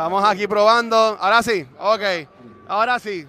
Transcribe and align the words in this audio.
Estamos 0.00 0.24
aquí 0.24 0.46
probando. 0.46 0.96
Ahora 0.96 1.42
sí, 1.42 1.66
ok. 1.78 2.00
Ahora 2.66 2.98
sí. 2.98 3.28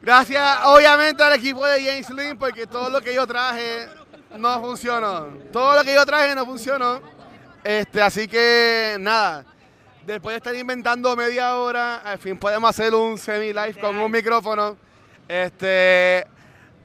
Gracias, 0.00 0.58
obviamente, 0.66 1.24
al 1.24 1.32
equipo 1.32 1.66
de 1.66 1.84
James 1.84 2.10
Lynn, 2.10 2.38
porque 2.38 2.68
todo 2.68 2.88
lo 2.88 3.00
que 3.00 3.12
yo 3.12 3.26
traje 3.26 3.88
no 4.38 4.60
funcionó. 4.60 5.26
Todo 5.52 5.74
lo 5.74 5.82
que 5.82 5.92
yo 5.92 6.06
traje 6.06 6.36
no 6.36 6.46
funcionó. 6.46 7.00
Este, 7.64 8.00
así 8.00 8.28
que 8.28 8.96
nada. 9.00 9.44
Después 10.06 10.34
de 10.34 10.36
estar 10.36 10.54
inventando 10.54 11.16
media 11.16 11.56
hora, 11.56 11.96
al 11.96 12.18
fin 12.20 12.38
podemos 12.38 12.70
hacer 12.70 12.94
un 12.94 13.18
semi-live 13.18 13.74
con 13.80 13.98
un 13.98 14.08
micrófono. 14.08 14.76
Este, 15.26 16.24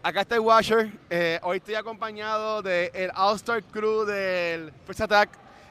acá 0.01 0.21
está 0.21 0.33
el 0.33 0.41
Washer. 0.41 0.91
Eh, 1.07 1.39
hoy 1.43 1.57
estoy 1.57 1.75
acompañado 1.75 2.63
del 2.63 3.11
All-Star 3.15 3.61
Crew 3.65 4.05
del 4.05 4.73
First 4.87 5.01
Attack. 5.01 5.29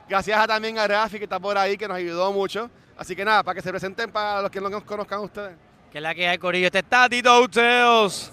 Gracias 0.09 0.39
a, 0.39 0.47
también 0.47 0.79
a 0.79 0.87
Rafi 0.87 1.19
que 1.19 1.25
está 1.25 1.41
por 1.41 1.59
ahí, 1.59 1.77
que 1.77 1.89
nos 1.89 1.97
ayudó 1.97 2.31
mucho. 2.31 2.71
Así 2.97 3.17
que 3.17 3.25
nada, 3.25 3.43
para 3.43 3.57
que 3.57 3.63
se 3.63 3.71
presenten 3.71 4.13
para 4.13 4.43
los 4.43 4.51
que 4.53 4.61
no 4.61 4.71
nos 4.71 4.85
conozcan 4.85 5.19
ustedes. 5.19 5.57
Que 5.91 5.99
es 5.99 6.03
la 6.03 6.15
que 6.15 6.29
hay, 6.29 6.39
Corillo. 6.39 6.67
Este 6.67 6.79
está 6.81 7.09
Tito 7.09 7.41
Uteos. 7.41 8.33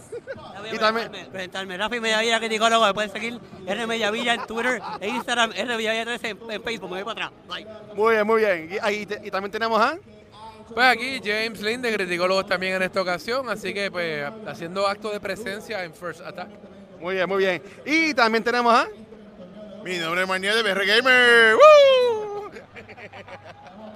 Y 0.71 0.77
también- 0.77 1.09
Presentarme, 1.31 1.77
Rafi 1.77 1.99
Medavilla, 1.99 2.39
criticólogo, 2.39 2.85
me 2.85 2.93
pueden 2.93 3.11
seguir 3.11 3.39
R 3.65 3.87
Medavilla 3.87 4.33
en 4.33 4.45
Twitter 4.45 4.81
e 4.99 5.07
Instagram, 5.07 5.51
R 5.53 5.65
Medavilla 5.77 6.03
13 6.05 6.29
en, 6.29 6.37
en 6.51 6.63
Facebook, 6.63 6.89
me 6.91 7.01
voy 7.03 7.13
para 7.15 7.27
atrás. 7.27 7.41
Bye. 7.47 7.65
Muy 7.95 8.13
bien, 8.15 8.27
muy 8.27 8.41
bien. 8.41 8.69
Y, 8.73 8.77
ahí 8.81 9.05
te- 9.05 9.21
y 9.23 9.31
también 9.31 9.51
tenemos 9.51 9.79
a... 9.79 9.97
Pues 10.73 10.85
aquí 10.85 11.21
James 11.23 11.61
Lynn 11.61 11.81
de 11.81 11.93
Criticólogos 11.93 12.45
también 12.45 12.75
en 12.75 12.81
esta 12.83 13.01
ocasión, 13.01 13.47
así 13.49 13.73
que 13.73 13.89
pues 13.89 14.29
haciendo 14.45 14.85
acto 14.85 15.09
de 15.11 15.19
presencia 15.21 15.83
en 15.85 15.93
First 15.93 16.19
Attack. 16.21 16.49
Muy 16.99 17.15
bien, 17.15 17.29
muy 17.29 17.37
bien. 17.37 17.63
Y 17.85 18.13
también 18.13 18.43
tenemos 18.43 18.73
a... 18.73 18.87
Mi 19.85 19.97
nombre 19.99 20.23
es 20.23 20.27
Manuel 20.27 20.61
de 20.61 20.73
BR 20.73 20.85
Gamer. 20.85 21.55
¡Woo! 21.55 22.51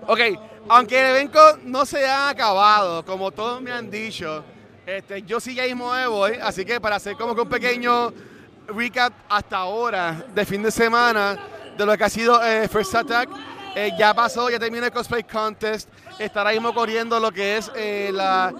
Ok, 0.08 0.20
aunque 0.68 1.00
el 1.00 1.16
evento 1.16 1.40
no 1.64 1.86
se 1.86 2.06
ha 2.06 2.30
acabado, 2.30 3.06
como 3.06 3.32
todos 3.32 3.62
me 3.62 3.72
han 3.72 3.90
dicho, 3.90 4.44
este, 4.86 5.22
yo 5.22 5.40
sí 5.40 5.54
ya 5.54 5.64
mismo 5.64 5.94
me 5.94 6.08
voy, 6.08 6.34
así 6.42 6.66
que 6.66 6.82
para 6.82 6.96
hacer 6.96 7.16
como 7.16 7.36
que 7.36 7.42
un 7.42 7.50
pequeño 7.50 8.12
recap 8.68 9.14
hasta 9.30 9.58
ahora 9.58 10.26
de 10.34 10.46
fin 10.46 10.64
de 10.64 10.72
semana 10.72 11.38
de 11.78 11.86
lo 11.86 11.96
que 11.96 12.04
ha 12.04 12.10
sido 12.10 12.44
eh, 12.44 12.68
First 12.68 12.96
Attack, 12.96 13.30
eh, 13.76 13.92
ya 13.98 14.14
pasó, 14.14 14.50
ya 14.50 14.60
terminó 14.60 14.86
el 14.86 14.92
Cosplay 14.92 15.24
Contest, 15.24 15.88
está 16.18 16.42
ahora 16.42 16.52
mismo 16.52 16.74
corriendo 16.74 17.20
lo 17.20 17.32
que 17.32 17.58
es 17.58 17.72
eh, 17.76 18.10
la 18.12 18.52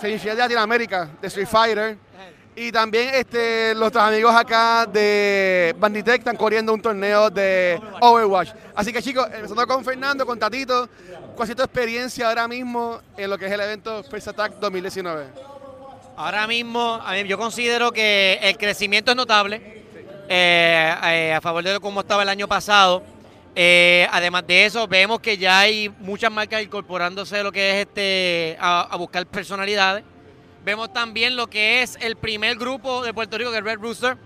semifinal 0.00 0.36
de 0.36 0.42
Latinoamérica 0.42 1.10
de 1.20 1.26
Street 1.26 1.48
Fighter. 1.48 1.98
Y 2.56 2.70
también 2.70 3.12
este, 3.14 3.74
nuestros 3.76 4.04
amigos 4.04 4.32
acá 4.32 4.86
de 4.86 5.74
Banditech 5.76 6.20
están 6.20 6.36
corriendo 6.36 6.72
un 6.72 6.80
torneo 6.80 7.28
de 7.28 7.80
Overwatch. 8.00 8.50
Así 8.76 8.92
que 8.92 9.02
chicos, 9.02 9.26
empezando 9.34 9.66
con 9.66 9.84
Fernando, 9.84 10.24
con 10.24 10.38
Tatito, 10.38 10.88
¿cuál 11.34 11.50
es 11.50 11.56
tu 11.56 11.62
experiencia 11.64 12.28
ahora 12.28 12.46
mismo 12.46 13.00
en 13.16 13.28
lo 13.28 13.36
que 13.36 13.46
es 13.46 13.52
el 13.52 13.60
evento 13.60 14.04
First 14.04 14.28
Attack 14.28 14.60
2019? 14.60 15.26
Ahora 16.16 16.46
mismo, 16.46 17.00
yo 17.26 17.36
considero 17.36 17.90
que 17.90 18.38
el 18.40 18.56
crecimiento 18.56 19.10
es 19.10 19.16
notable 19.16 19.82
eh, 20.28 20.94
eh, 21.06 21.32
a 21.32 21.40
favor 21.40 21.64
de 21.64 21.80
cómo 21.80 22.00
estaba 22.02 22.22
el 22.22 22.28
año 22.28 22.46
pasado. 22.46 23.02
Eh, 23.56 24.06
además 24.12 24.46
de 24.46 24.64
eso, 24.64 24.86
vemos 24.86 25.18
que 25.18 25.36
ya 25.36 25.58
hay 25.58 25.88
muchas 25.98 26.30
marcas 26.30 26.62
incorporándose 26.62 27.38
a 27.38 27.42
lo 27.42 27.50
que 27.50 27.70
es 27.70 27.86
este 27.88 28.56
a 28.60 28.94
buscar 28.96 29.26
personalidades. 29.26 30.04
Vemos 30.64 30.92
también 30.94 31.36
lo 31.36 31.46
que 31.46 31.82
es 31.82 31.98
el 32.00 32.16
primer 32.16 32.56
grupo 32.56 33.02
de 33.02 33.12
Puerto 33.12 33.36
Rico, 33.36 33.50
que 33.50 33.58
es 33.58 33.64
Red 33.64 33.78
Rooster, 33.80 34.16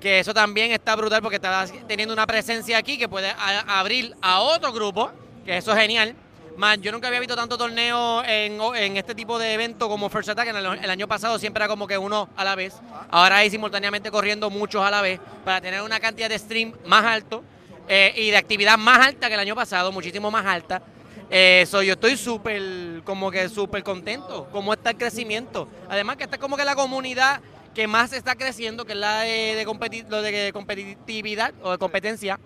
que 0.00 0.18
eso 0.18 0.34
también 0.34 0.72
está 0.72 0.96
brutal 0.96 1.22
porque 1.22 1.36
está 1.36 1.64
teniendo 1.86 2.12
una 2.12 2.26
presencia 2.26 2.76
aquí 2.76 2.98
que 2.98 3.08
puede 3.08 3.32
abrir 3.68 4.16
a 4.20 4.40
otro 4.40 4.72
grupo, 4.72 5.12
que 5.44 5.56
eso 5.56 5.72
es 5.72 5.78
genial. 5.78 6.16
Más, 6.56 6.80
yo 6.80 6.90
nunca 6.90 7.06
había 7.06 7.20
visto 7.20 7.36
tanto 7.36 7.56
torneo 7.56 8.24
en, 8.24 8.96
este 8.96 9.14
tipo 9.14 9.38
de 9.38 9.54
evento 9.54 9.88
como 9.88 10.08
First 10.08 10.30
Attack. 10.30 10.48
En 10.48 10.56
el, 10.56 10.66
el 10.66 10.90
año 10.90 11.06
pasado 11.06 11.38
siempre 11.38 11.62
era 11.62 11.68
como 11.68 11.86
que 11.86 11.96
uno 11.96 12.28
a 12.36 12.44
la 12.44 12.56
vez. 12.56 12.74
Ahora 13.08 13.36
hay 13.36 13.48
simultáneamente 13.48 14.10
corriendo 14.10 14.50
muchos 14.50 14.84
a 14.84 14.90
la 14.90 15.00
vez 15.00 15.20
para 15.44 15.60
tener 15.60 15.82
una 15.82 16.00
cantidad 16.00 16.28
de 16.28 16.38
stream 16.38 16.72
más 16.84 17.04
alto 17.04 17.44
eh, 17.88 18.12
y 18.16 18.30
de 18.30 18.36
actividad 18.36 18.76
más 18.76 19.06
alta 19.06 19.28
que 19.28 19.34
el 19.34 19.40
año 19.40 19.54
pasado, 19.54 19.92
muchísimo 19.92 20.30
más 20.30 20.44
alta. 20.44 20.82
Eh, 21.30 21.64
so, 21.68 21.80
yo 21.82 21.92
estoy 21.92 22.16
súper, 22.16 23.02
como 23.04 23.30
que 23.30 23.48
súper 23.48 23.82
contento, 23.84 24.48
cómo 24.50 24.72
está 24.72 24.90
el 24.90 24.96
crecimiento. 24.96 25.68
Además 25.88 26.16
que 26.16 26.24
está 26.24 26.38
como 26.38 26.56
que 26.56 26.64
la 26.64 26.74
comunidad 26.74 27.40
que 27.74 27.86
más 27.86 28.12
está 28.12 28.34
creciendo, 28.34 28.84
que 28.84 28.94
es 28.94 28.98
la 28.98 29.20
de, 29.20 29.54
de 29.54 29.66
competi- 29.66 30.04
lo 30.08 30.22
de 30.22 30.52
competitividad 30.52 31.52
o 31.62 31.70
de 31.70 31.78
competencia. 31.78 32.38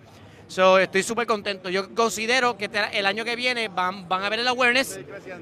So, 0.47 0.77
estoy 0.77 1.01
súper 1.01 1.25
contento. 1.25 1.69
Yo 1.69 1.95
considero 1.95 2.55
que 2.55 2.65
este- 2.65 2.99
el 2.99 3.07
año 3.07 3.25
que 3.25 3.35
viene 3.35 3.67
van, 3.69 4.07
van 4.07 4.23
a 4.23 4.29
ver 4.29 4.37
el 4.41 4.47
awareness, 4.47 4.99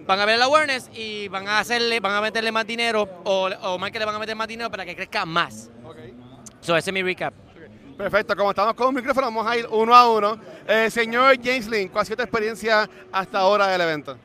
van 0.08 0.20
a 0.22 0.26
ver 0.26 0.36
el 0.36 0.42
awareness 0.42 0.90
y 0.96 1.28
van 1.28 1.46
a 1.50 1.60
hacerle, 1.60 2.00
van 2.00 2.14
a 2.14 2.22
meterle 2.22 2.50
más 2.54 2.66
dinero 2.66 3.02
o, 3.26 3.50
o 3.64 3.78
más 3.78 3.92
que 3.92 4.00
le 4.00 4.06
van 4.06 4.16
a 4.16 4.20
meter 4.20 4.38
más 4.38 4.48
dinero 4.48 4.72
para 4.72 4.86
que 4.86 4.96
crezca 4.96 5.26
más. 5.26 5.70
So, 6.62 6.78
ese 6.78 6.92
es 6.92 6.94
mi 6.94 7.04
recap. 7.04 7.34
Perfecto, 7.98 8.36
como 8.36 8.50
estamos 8.50 8.74
con 8.74 8.88
un 8.88 8.96
micrófono, 8.96 9.28
vamos 9.28 9.46
a 9.46 9.56
ir 9.56 9.68
uno 9.70 9.96
a 9.96 10.10
uno. 10.12 10.40
Eh, 10.68 10.90
señor 10.90 11.38
James 11.38 11.68
Lynn, 11.68 11.90
¿cuál 11.90 12.02
ha 12.02 12.06
sido 12.06 12.18
tu 12.18 12.24
experiencia 12.24 12.90
hasta 13.12 13.40
ahora 13.40 13.68
del 13.68 13.82
evento? 13.82 14.18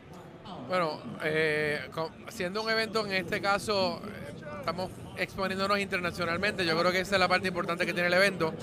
Bueno, 0.69 1.01
eh, 1.23 1.89
siendo 2.29 2.63
un 2.63 2.71
evento 2.71 3.05
en 3.05 3.13
este 3.13 3.43
caso, 3.43 4.01
eh, 4.07 4.43
estamos 4.61 4.91
exponiéndonos 5.19 5.79
internacionalmente, 5.81 6.65
yo 6.65 6.79
creo 6.79 6.91
que 6.91 7.01
esa 7.01 7.17
es 7.17 7.21
la 7.21 7.29
parte 7.29 7.49
importante 7.49 7.85
que 7.85 7.93
tiene 7.93 8.09
el 8.09 8.15
evento. 8.15 8.55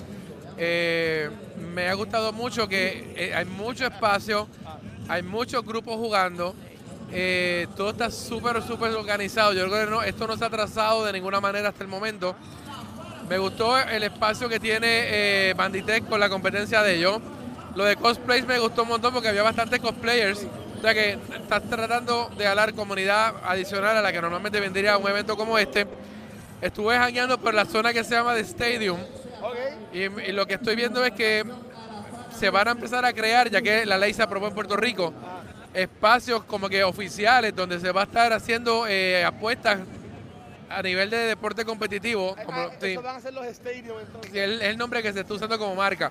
Me 0.56 1.88
ha 1.88 1.94
gustado 1.94 2.32
mucho 2.32 2.66
que 2.66 3.32
hay 3.34 3.44
mucho 3.44 3.86
espacio, 3.86 4.48
hay 5.08 5.22
muchos 5.22 5.64
grupos 5.64 5.96
jugando, 5.96 6.54
todo 7.76 7.90
está 7.90 8.10
súper, 8.10 8.60
súper 8.62 8.90
organizado. 8.92 9.52
Yo 9.52 9.68
creo 9.68 9.84
que 9.84 9.90
no, 9.90 10.02
esto 10.02 10.26
no 10.26 10.36
se 10.36 10.44
ha 10.44 10.48
atrasado 10.48 11.04
de 11.04 11.12
ninguna 11.12 11.40
manera 11.40 11.68
hasta 11.68 11.84
el 11.84 11.88
momento. 11.88 12.34
Me 13.28 13.38
gustó 13.38 13.76
el 13.76 14.04
espacio 14.04 14.48
que 14.48 14.60
tiene 14.60 14.86
eh, 14.88 15.54
Banditech 15.56 16.08
con 16.08 16.20
la 16.20 16.28
competencia 16.28 16.82
de 16.82 16.94
ellos. 16.94 17.18
Lo 17.74 17.84
de 17.84 17.96
cosplays 17.96 18.46
me 18.46 18.58
gustó 18.60 18.82
un 18.82 18.88
montón 18.88 19.12
porque 19.12 19.28
había 19.28 19.42
bastantes 19.42 19.80
cosplayers. 19.80 20.46
O 20.78 20.80
sea 20.80 20.94
que 20.94 21.18
estás 21.34 21.62
tratando 21.68 22.30
de 22.38 22.44
jalar 22.44 22.72
comunidad 22.74 23.34
adicional 23.44 23.96
a 23.96 24.02
la 24.02 24.12
que 24.12 24.20
normalmente 24.20 24.60
vendría 24.60 24.94
a 24.94 24.98
un 24.98 25.08
evento 25.08 25.36
como 25.36 25.58
este. 25.58 25.88
Estuve 26.60 26.96
jangueando 26.96 27.38
por 27.38 27.52
la 27.52 27.64
zona 27.64 27.92
que 27.92 28.04
se 28.04 28.14
llama 28.14 28.32
The 28.34 28.40
Stadium. 28.40 28.98
Y, 29.92 30.02
y 30.02 30.32
lo 30.32 30.46
que 30.46 30.54
estoy 30.54 30.76
viendo 30.76 31.04
es 31.04 31.10
que 31.10 31.44
se 32.38 32.48
van 32.50 32.68
a 32.68 32.70
empezar 32.72 33.04
a 33.04 33.12
crear, 33.12 33.50
ya 33.50 33.60
que 33.60 33.84
la 33.86 33.98
ley 33.98 34.14
se 34.14 34.22
aprobó 34.22 34.46
en 34.46 34.54
Puerto 34.54 34.76
Rico, 34.76 35.12
espacios 35.74 36.44
como 36.44 36.68
que 36.68 36.84
oficiales 36.84 37.56
donde 37.56 37.80
se 37.80 37.90
va 37.90 38.02
a 38.02 38.04
estar 38.04 38.32
haciendo 38.32 38.86
eh, 38.86 39.24
apuestas 39.24 39.78
a 40.68 40.82
nivel 40.82 41.10
de 41.10 41.16
deporte 41.18 41.64
competitivo. 41.64 42.36
Como, 42.44 42.70
sí. 42.80 42.96
van 42.96 43.16
a 43.16 43.20
ser 43.20 43.34
los 43.34 43.46
stadiums 43.46 44.02
entonces. 44.02 44.32
Sí, 44.32 44.38
es 44.38 44.62
el, 44.62 44.78
nombre 44.78 45.02
que 45.02 45.12
se 45.12 45.20
está 45.20 45.34
usando 45.34 45.58
como 45.58 45.74
marca. 45.74 46.10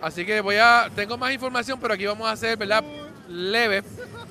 Así 0.00 0.24
que 0.24 0.40
voy 0.40 0.56
a, 0.56 0.90
tengo 0.94 1.16
más 1.16 1.32
información, 1.32 1.78
pero 1.80 1.94
aquí 1.94 2.06
vamos 2.06 2.26
a 2.28 2.32
hacer, 2.32 2.56
¿verdad? 2.56 2.84
Leve. 3.28 3.82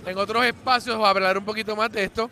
En 0.05 0.17
otros 0.17 0.45
espacios 0.45 0.97
voy 0.97 1.05
a 1.05 1.09
hablar 1.09 1.37
un 1.37 1.45
poquito 1.45 1.75
más 1.75 1.91
de 1.91 2.03
esto. 2.03 2.29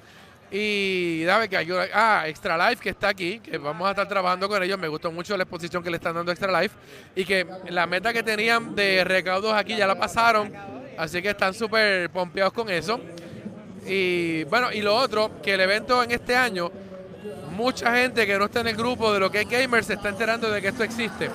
Y 0.52 1.24
dame 1.26 1.48
que 1.48 1.58
ayuda. 1.58 1.86
Ah, 1.94 2.24
Extra 2.28 2.58
Life 2.58 2.82
que 2.82 2.90
está 2.90 3.10
aquí, 3.10 3.40
que 3.40 3.58
vamos 3.58 3.88
a 3.88 3.92
estar 3.92 4.08
trabajando 4.08 4.50
con 4.50 4.62
ellos. 4.64 4.80
Me 4.80 4.88
gustó 4.88 5.12
mucho 5.12 5.38
la 5.38 5.44
exposición 5.44 5.84
que 5.84 5.92
le 5.92 5.98
están 5.98 6.16
dando 6.16 6.32
a 6.32 6.34
Extra 6.34 6.62
Life. 6.62 6.76
Y 7.16 7.24
que 7.24 7.46
la 7.70 7.86
meta 7.86 8.12
que 8.12 8.24
tenían 8.24 8.76
de 8.76 9.04
recaudos 9.04 9.54
aquí 9.54 9.76
ya 9.76 9.86
la 9.86 9.96
pasaron. 9.96 10.52
Así 10.98 11.22
que 11.22 11.30
están 11.30 11.54
súper 11.54 12.10
pompeados 12.10 12.52
con 12.52 12.70
eso. 12.70 13.00
Y 13.86 14.44
bueno, 14.46 14.72
y 14.72 14.82
lo 14.82 14.96
otro, 14.96 15.42
que 15.42 15.54
el 15.54 15.62
evento 15.62 16.04
en 16.04 16.12
este 16.12 16.36
año, 16.36 16.72
mucha 17.60 17.94
gente 17.94 18.26
que 18.26 18.40
no 18.40 18.46
está 18.46 18.62
en 18.62 18.68
el 18.68 18.76
grupo 18.78 19.12
de 19.12 19.20
lo 19.20 19.30
que 19.30 19.42
es 19.42 19.50
gamers 19.50 19.88
se 19.88 19.96
está 19.96 20.08
enterando 20.08 20.50
de 20.50 20.62
que 20.62 20.70
esto 20.70 20.82
existe. 20.82 21.30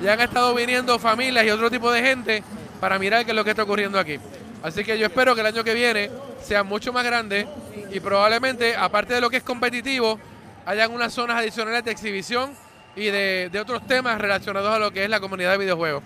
Ya 0.00 0.12
han 0.12 0.20
estado 0.20 0.54
viniendo 0.54 0.96
familias 0.98 1.44
y 1.44 1.50
otro 1.50 1.68
tipo 1.68 1.90
de 1.90 2.02
gente 2.02 2.44
para 2.80 3.00
mirar 3.00 3.24
qué 3.24 3.32
es 3.32 3.36
lo 3.36 3.42
que 3.42 3.50
está 3.50 3.64
ocurriendo 3.64 3.98
aquí. 3.98 4.18
Así 4.62 4.84
que 4.84 4.96
yo 4.96 5.06
espero 5.06 5.34
que 5.34 5.40
el 5.40 5.48
año 5.48 5.64
que 5.64 5.74
viene 5.74 6.08
sea 6.40 6.62
mucho 6.62 6.92
más 6.92 7.04
grande 7.04 7.48
y 7.90 7.98
probablemente, 7.98 8.76
aparte 8.76 9.14
de 9.14 9.20
lo 9.20 9.28
que 9.28 9.38
es 9.38 9.42
competitivo, 9.42 10.20
hayan 10.64 10.92
unas 10.92 11.12
zonas 11.12 11.36
adicionales 11.36 11.84
de 11.84 11.90
exhibición 11.90 12.52
y 12.94 13.06
de, 13.06 13.50
otros 13.60 13.84
temas 13.88 14.20
relacionados 14.20 14.72
a 14.72 14.78
lo 14.78 14.92
que 14.92 15.02
es 15.02 15.10
la 15.10 15.18
comunidad 15.18 15.50
de 15.50 15.58
videojuegos. 15.58 16.04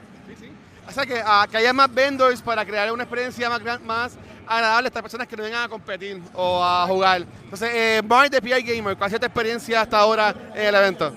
O 0.89 0.93
sea 0.93 1.05
que, 1.05 1.23
ah, 1.25 1.47
que 1.51 1.59
haya 1.59 1.75
más 1.75 1.93
vendors 1.93 2.41
para 2.41 2.65
crear 2.65 2.91
una 2.93 3.03
experiencia 3.03 3.51
más, 3.51 3.81
más 3.83 4.13
agradable 4.51 4.87
a 4.87 4.89
estas 4.89 5.03
personas 5.03 5.29
que 5.29 5.37
no 5.37 5.45
vengan 5.45 5.63
a 5.63 5.69
competir 5.69 6.21
o 6.35 6.63
a 6.63 6.85
jugar. 6.87 7.25
Entonces, 7.45 7.71
eh, 7.73 8.03
Mark 8.05 8.31
de 8.31 8.43
PI 8.43 8.63
Gamer, 8.63 8.97
¿cuál 8.97 9.07
ha 9.07 9.09
sido 9.09 9.21
tu 9.21 9.27
experiencia 9.27 9.81
hasta 9.83 9.99
ahora 9.99 10.35
en 10.55 10.67
el 10.67 10.75
evento? 10.75 11.15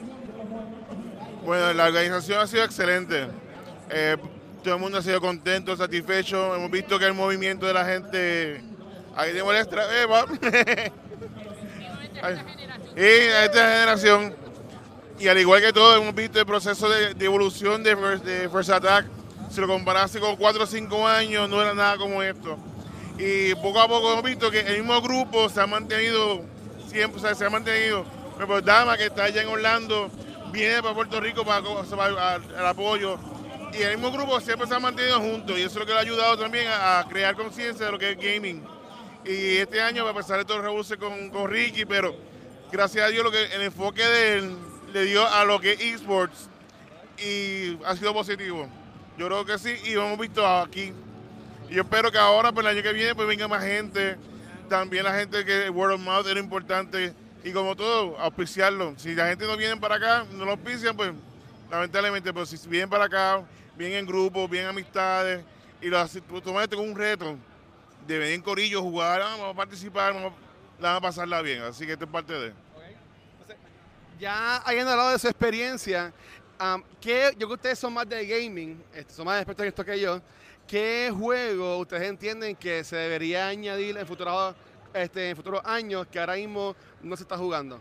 Bueno, 1.43 1.73
la 1.73 1.85
organización 1.85 2.39
ha 2.41 2.47
sido 2.47 2.63
excelente. 2.63 3.27
Eh, 3.89 4.17
Todo 4.63 4.75
el 4.75 4.79
mundo 4.79 4.99
ha 4.99 5.01
sido 5.01 5.19
contento, 5.19 5.75
satisfecho. 5.75 6.55
Hemos 6.55 6.71
visto 6.71 6.97
que 6.97 7.05
el 7.05 7.13
movimiento 7.13 7.65
de 7.65 7.73
la 7.73 7.83
gente. 7.85 8.63
Ahí 9.15 9.31
tenemos 9.31 9.55
extra. 9.55 9.83
eh. 9.91 10.91
Y 12.95 13.01
esta 13.45 13.69
generación. 13.69 14.35
Y 15.19 15.27
al 15.27 15.37
igual 15.37 15.61
que 15.61 15.73
todo, 15.73 15.97
hemos 15.97 16.15
visto 16.15 16.39
el 16.39 16.45
proceso 16.45 16.87
de, 16.89 17.11
evolución 17.25 17.83
de 17.83 17.95
First, 17.95 18.25
de 18.25 18.49
First 18.49 18.69
Attack. 18.69 19.05
Si 19.51 19.59
lo 19.59 19.67
comparase 19.67 20.19
con 20.19 20.35
4 20.35 20.63
o 20.63 20.65
5 20.65 21.07
años, 21.07 21.49
no 21.49 21.61
era 21.61 21.73
nada 21.73 21.97
como 21.97 22.23
esto. 22.23 22.57
Y 23.17 23.53
poco 23.55 23.79
a 23.79 23.87
poco 23.87 24.11
hemos 24.11 24.23
visto 24.23 24.49
que 24.49 24.61
el 24.61 24.79
mismo 24.79 24.99
grupo 25.01 25.47
se 25.49 25.61
ha 25.61 25.67
mantenido, 25.67 26.41
siempre 26.87 27.21
se 27.35 27.45
ha 27.45 27.49
mantenido. 27.49 28.05
Ejemplo, 28.35 28.61
Dama, 28.61 28.97
que 28.97 29.05
está 29.05 29.25
allá 29.25 29.41
en 29.41 29.49
Orlando, 29.49 30.09
viene 30.51 30.81
para 30.81 30.95
Puerto 30.95 31.19
Rico 31.19 31.45
para, 31.45 31.61
al 32.35 32.65
apoyo. 32.65 33.19
Y 33.73 33.81
el 33.81 33.97
mismo 33.97 34.11
grupo 34.11 34.39
siempre 34.39 34.67
se 34.67 34.75
ha 34.75 34.79
mantenido 34.79 35.19
juntos. 35.19 35.57
Y 35.57 35.61
eso 35.61 35.71
es 35.71 35.75
lo 35.75 35.85
que 35.85 35.91
le 35.91 35.99
ha 35.99 36.01
ayudado 36.01 36.37
también 36.37 36.67
a, 36.71 37.05
crear 37.07 37.35
conciencia 37.35 37.85
de 37.85 37.91
lo 37.91 37.99
que 37.99 38.11
es 38.11 38.17
gaming. 38.17 38.63
Y 39.25 39.57
este 39.57 39.81
año, 39.81 40.07
a 40.07 40.13
pesar 40.13 40.39
de 40.39 40.45
todo 40.45 40.57
el 40.57 40.63
rebuse 40.63 40.97
con, 40.97 41.29
con 41.29 41.49
Ricky, 41.49 41.85
pero 41.85 42.15
gracias 42.71 43.05
a 43.05 43.09
Dios 43.09 43.23
lo 43.23 43.31
que 43.31 43.45
el 43.45 43.61
enfoque 43.61 44.03
de 44.03 44.37
él 44.37 44.57
le 44.91 45.05
dio 45.05 45.27
a 45.27 45.45
lo 45.45 45.59
que 45.59 45.73
es 45.73 45.81
esports 45.81 46.49
y 47.17 47.77
ha 47.85 47.95
sido 47.95 48.13
positivo. 48.13 48.67
Yo 49.17 49.27
creo 49.27 49.45
que 49.45 49.57
sí, 49.59 49.75
y 49.85 49.93
hemos 49.93 50.17
visto 50.17 50.45
aquí. 50.45 50.91
Y 51.69 51.75
yo 51.75 51.81
espero 51.81 52.11
que 52.11 52.17
ahora, 52.17 52.51
pues 52.51 52.65
el 52.65 52.75
año 52.75 52.83
que 52.83 52.93
viene, 52.93 53.15
pues 53.15 53.27
venga 53.27 53.47
más 53.47 53.63
gente. 53.63 54.17
También 54.69 55.03
la 55.03 55.13
gente 55.13 55.43
que 55.43 55.69
Word 55.69 55.93
of 55.93 56.01
Mouth 56.01 56.27
era 56.27 56.39
importante. 56.39 57.13
Y 57.43 57.51
como 57.51 57.75
todo, 57.75 58.17
auspiciarlo. 58.19 58.93
Si 58.97 59.13
la 59.15 59.27
gente 59.27 59.45
no 59.45 59.57
viene 59.57 59.75
para 59.77 59.95
acá, 59.95 60.25
no 60.31 60.45
lo 60.45 60.51
auspician, 60.51 60.95
pues 60.95 61.11
lamentablemente, 61.69 62.31
pero 62.31 62.45
si 62.45 62.57
vienen 62.67 62.89
para 62.89 63.05
acá, 63.05 63.43
vienen 63.75 63.99
en 63.99 64.05
grupos, 64.05 64.49
vienen 64.49 64.69
amistades, 64.69 65.43
y 65.81 65.87
lo 65.87 66.07
tomas 66.41 66.63
esto 66.63 66.77
como 66.77 66.89
un 66.89 66.95
reto 66.95 67.37
de 68.07 68.17
venir 68.17 68.35
en 68.35 68.41
corillo, 68.41 68.81
jugar, 68.81 69.21
ah, 69.21 69.35
vamos 69.37 69.53
a 69.53 69.57
participar, 69.57 70.13
vamos 70.13 70.33
a, 70.81 71.01
pasarla 71.01 71.41
bien. 71.41 71.61
Así 71.63 71.85
que 71.85 71.93
esto 71.93 72.05
es 72.05 72.11
parte 72.11 72.33
de. 72.33 72.53
Ya 74.19 74.57
habiendo 74.57 74.91
hablado 74.91 75.11
de 75.11 75.19
su 75.19 75.27
experiencia, 75.27 76.13
¿qué, 77.01 77.33
yo 77.37 77.47
que 77.47 77.53
ustedes 77.53 77.79
son 77.79 77.93
más 77.93 78.07
de 78.07 78.25
gaming, 78.25 78.81
este, 78.93 79.13
son 79.13 79.25
más 79.25 79.37
expertos 79.37 79.63
en 79.63 79.69
esto 79.69 79.83
que 79.83 79.99
yo, 79.99 80.21
¿qué 80.67 81.11
juego 81.15 81.77
ustedes 81.77 82.09
entienden 82.09 82.55
que 82.55 82.83
se 82.83 82.95
debería 82.95 83.47
añadir 83.47 83.97
en 83.97 84.07
futuros, 84.07 84.55
este, 84.93 85.29
en 85.29 85.35
futuros 85.35 85.61
años 85.65 86.07
que 86.07 86.19
ahora 86.19 86.35
mismo 86.35 86.75
no 87.01 87.15
se 87.15 87.23
está 87.23 87.37
jugando? 87.37 87.79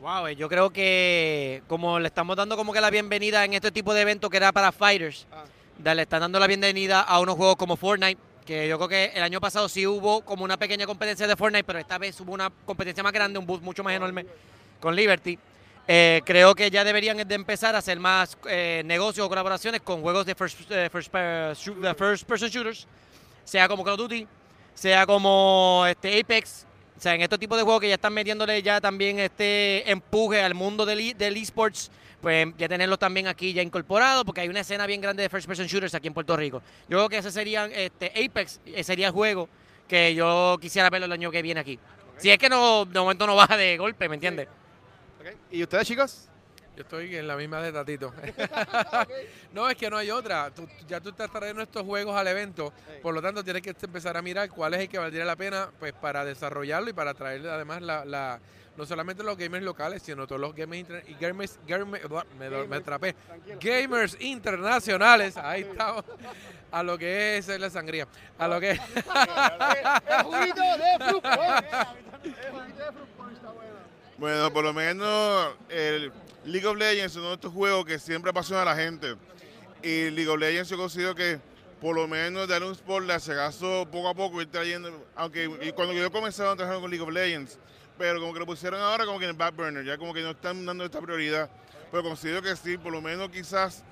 Wow, 0.00 0.28
eh, 0.28 0.36
yo 0.36 0.48
creo 0.48 0.70
que 0.70 1.62
como 1.66 1.98
le 1.98 2.06
estamos 2.06 2.36
dando 2.36 2.56
como 2.56 2.72
que 2.72 2.80
la 2.80 2.90
bienvenida 2.90 3.44
en 3.44 3.54
este 3.54 3.72
tipo 3.72 3.92
de 3.92 4.02
eventos 4.02 4.30
que 4.30 4.36
era 4.36 4.52
para 4.52 4.70
fighters, 4.70 5.26
Ah. 5.32 5.94
le 5.94 6.02
están 6.02 6.20
dando 6.20 6.38
la 6.38 6.46
bienvenida 6.46 7.00
a 7.00 7.20
unos 7.20 7.34
juegos 7.36 7.56
como 7.56 7.76
Fortnite, 7.76 8.20
que 8.46 8.68
yo 8.68 8.76
creo 8.78 8.88
que 8.88 9.04
el 9.14 9.22
año 9.22 9.40
pasado 9.40 9.68
sí 9.68 9.86
hubo 9.86 10.22
como 10.22 10.44
una 10.44 10.56
pequeña 10.56 10.86
competencia 10.86 11.26
de 11.26 11.36
Fortnite, 11.36 11.64
pero 11.64 11.78
esta 11.80 11.98
vez 11.98 12.18
hubo 12.20 12.32
una 12.32 12.50
competencia 12.64 13.02
más 13.02 13.12
grande, 13.12 13.38
un 13.38 13.46
boost 13.46 13.62
mucho 13.62 13.82
más 13.82 13.92
enorme 13.94 14.24
con 14.80 14.94
Liberty. 14.94 15.38
Eh, 15.90 16.20
creo 16.26 16.54
que 16.54 16.70
ya 16.70 16.84
deberían 16.84 17.16
de 17.16 17.34
empezar 17.34 17.74
a 17.74 17.78
hacer 17.78 17.98
más 17.98 18.36
eh, 18.46 18.82
negocios 18.84 19.24
o 19.24 19.28
colaboraciones 19.30 19.80
con 19.80 20.02
juegos 20.02 20.26
de 20.26 20.34
first, 20.34 20.70
eh, 20.70 20.90
first, 20.92 21.10
person 22.26 22.50
shooters, 22.50 22.86
sea 23.42 23.66
como 23.68 23.82
Call 23.82 23.94
of 23.94 24.00
Duty, 24.00 24.26
sea 24.74 25.06
como 25.06 25.86
este 25.88 26.20
Apex, 26.20 26.66
o 26.94 27.00
sea, 27.00 27.14
en 27.14 27.22
estos 27.22 27.38
tipos 27.38 27.56
de 27.56 27.64
juegos 27.64 27.80
que 27.80 27.88
ya 27.88 27.94
están 27.94 28.12
metiéndole 28.12 28.62
ya 28.62 28.82
también 28.82 29.18
este 29.18 29.90
empuje 29.90 30.42
al 30.42 30.52
mundo 30.52 30.84
del, 30.84 31.00
e- 31.00 31.40
esports, 31.40 31.90
pues 32.20 32.48
ya 32.58 32.68
tenerlos 32.68 32.98
también 32.98 33.26
aquí 33.26 33.54
ya 33.54 33.62
incorporados, 33.62 34.24
porque 34.24 34.42
hay 34.42 34.48
una 34.50 34.60
escena 34.60 34.86
bien 34.86 35.00
grande 35.00 35.22
de 35.22 35.30
first 35.30 35.46
person 35.46 35.66
shooters 35.66 35.94
aquí 35.94 36.08
en 36.08 36.12
Puerto 36.12 36.36
Rico. 36.36 36.60
Yo 36.90 36.98
creo 36.98 37.08
que 37.08 37.16
ese 37.16 37.30
sería 37.30 37.64
este 37.64 38.12
Apex, 38.26 38.60
eh, 38.66 38.84
sería 38.84 39.06
el 39.06 39.12
juego 39.14 39.48
que 39.88 40.14
yo 40.14 40.58
quisiera 40.60 40.90
verlo 40.90 41.06
el 41.06 41.12
año 41.12 41.30
que 41.30 41.40
viene 41.40 41.60
aquí. 41.60 41.78
Si 42.18 42.28
es 42.30 42.36
que 42.36 42.50
no, 42.50 42.84
de 42.84 43.00
momento 43.00 43.26
no 43.26 43.34
baja 43.36 43.56
de 43.56 43.78
golpe, 43.78 44.06
¿me 44.06 44.16
entiendes? 44.16 44.48
¿Y 45.50 45.62
ustedes, 45.62 45.86
chicos? 45.86 46.28
Yo 46.76 46.82
estoy 46.82 47.16
en 47.16 47.26
la 47.26 47.36
misma 47.36 47.60
de 47.60 47.72
Tatito. 47.72 48.12
no, 49.52 49.68
es 49.68 49.76
que 49.76 49.90
no 49.90 49.96
hay 49.96 50.10
otra. 50.12 50.50
Tú- 50.50 50.68
ya 50.86 51.00
tú 51.00 51.08
estás 51.08 51.30
trayendo 51.30 51.60
estos 51.62 51.82
juegos 51.82 52.16
al 52.16 52.28
evento, 52.28 52.72
por 53.02 53.12
lo 53.14 53.20
tanto 53.20 53.42
tienes 53.42 53.62
que 53.62 53.74
empezar 53.82 54.16
a 54.16 54.22
mirar 54.22 54.48
cuál 54.48 54.74
es 54.74 54.80
el 54.80 54.88
que 54.88 54.98
valdría 54.98 55.24
la 55.24 55.34
pena 55.36 55.70
pues 55.80 55.92
para 55.92 56.24
desarrollarlo 56.24 56.88
y 56.90 56.92
para 56.92 57.14
traerle 57.14 57.50
además 57.50 57.82
la, 57.82 58.04
la- 58.04 58.38
no 58.76 58.86
solamente 58.86 59.24
los 59.24 59.36
gamers 59.36 59.64
locales, 59.64 60.02
sino 60.04 60.24
todos 60.28 60.40
los 60.40 60.54
gamers, 60.54 60.88
y 61.08 61.14
gamers, 61.14 61.58
gamers- 61.66 62.00
me. 63.00 63.14
Gamers 63.60 64.16
internacionales, 64.20 65.36
ahí 65.36 65.62
estamos, 65.62 66.04
a 66.70 66.82
lo 66.84 66.96
que 66.96 67.38
es 67.38 67.48
la 67.58 67.70
sangría, 67.70 68.06
a 68.38 68.46
lo 68.46 68.60
que 68.60 68.78
Bueno, 74.18 74.52
por 74.52 74.64
lo 74.64 74.72
menos 74.74 75.54
el 75.68 76.10
League 76.44 76.66
of 76.66 76.76
Legends 76.76 77.12
es 77.12 77.16
uno 77.16 77.28
de 77.28 77.34
estos 77.34 77.52
juegos 77.52 77.86
que 77.86 78.00
siempre 78.00 78.30
apasiona 78.30 78.62
a 78.62 78.64
la 78.64 78.74
gente. 78.74 79.14
Y 79.80 80.10
League 80.10 80.28
of 80.28 80.40
Legends 80.40 80.68
yo 80.68 80.76
considero 80.76 81.14
que 81.14 81.38
por 81.80 81.94
lo 81.94 82.08
menos 82.08 82.48
darle 82.48 82.66
un 82.66 82.72
sport 82.72 83.06
le 83.06 83.12
hace 83.12 83.32
caso 83.32 83.86
poco 83.92 84.08
a 84.08 84.14
poco 84.14 84.42
ir 84.42 84.50
trayendo, 84.50 85.06
aunque 85.14 85.48
y 85.62 85.70
cuando 85.70 85.94
yo 85.94 86.10
comencé 86.10 86.42
a 86.42 86.56
trabajar 86.56 86.80
con 86.80 86.90
League 86.90 87.04
of 87.04 87.12
Legends, 87.12 87.60
pero 87.96 88.18
como 88.18 88.32
que 88.32 88.40
lo 88.40 88.46
pusieron 88.46 88.80
ahora 88.80 89.06
como 89.06 89.20
que 89.20 89.26
en 89.26 89.30
el 89.30 89.36
back 89.36 89.54
burner, 89.54 89.84
ya 89.84 89.96
como 89.96 90.12
que 90.12 90.20
no 90.20 90.30
están 90.30 90.66
dando 90.66 90.84
esta 90.84 91.00
prioridad. 91.00 91.48
Pero 91.92 92.02
considero 92.02 92.42
que 92.42 92.56
sí, 92.56 92.76
por 92.76 92.90
lo 92.90 93.00
menos 93.00 93.28
quizás 93.28 93.84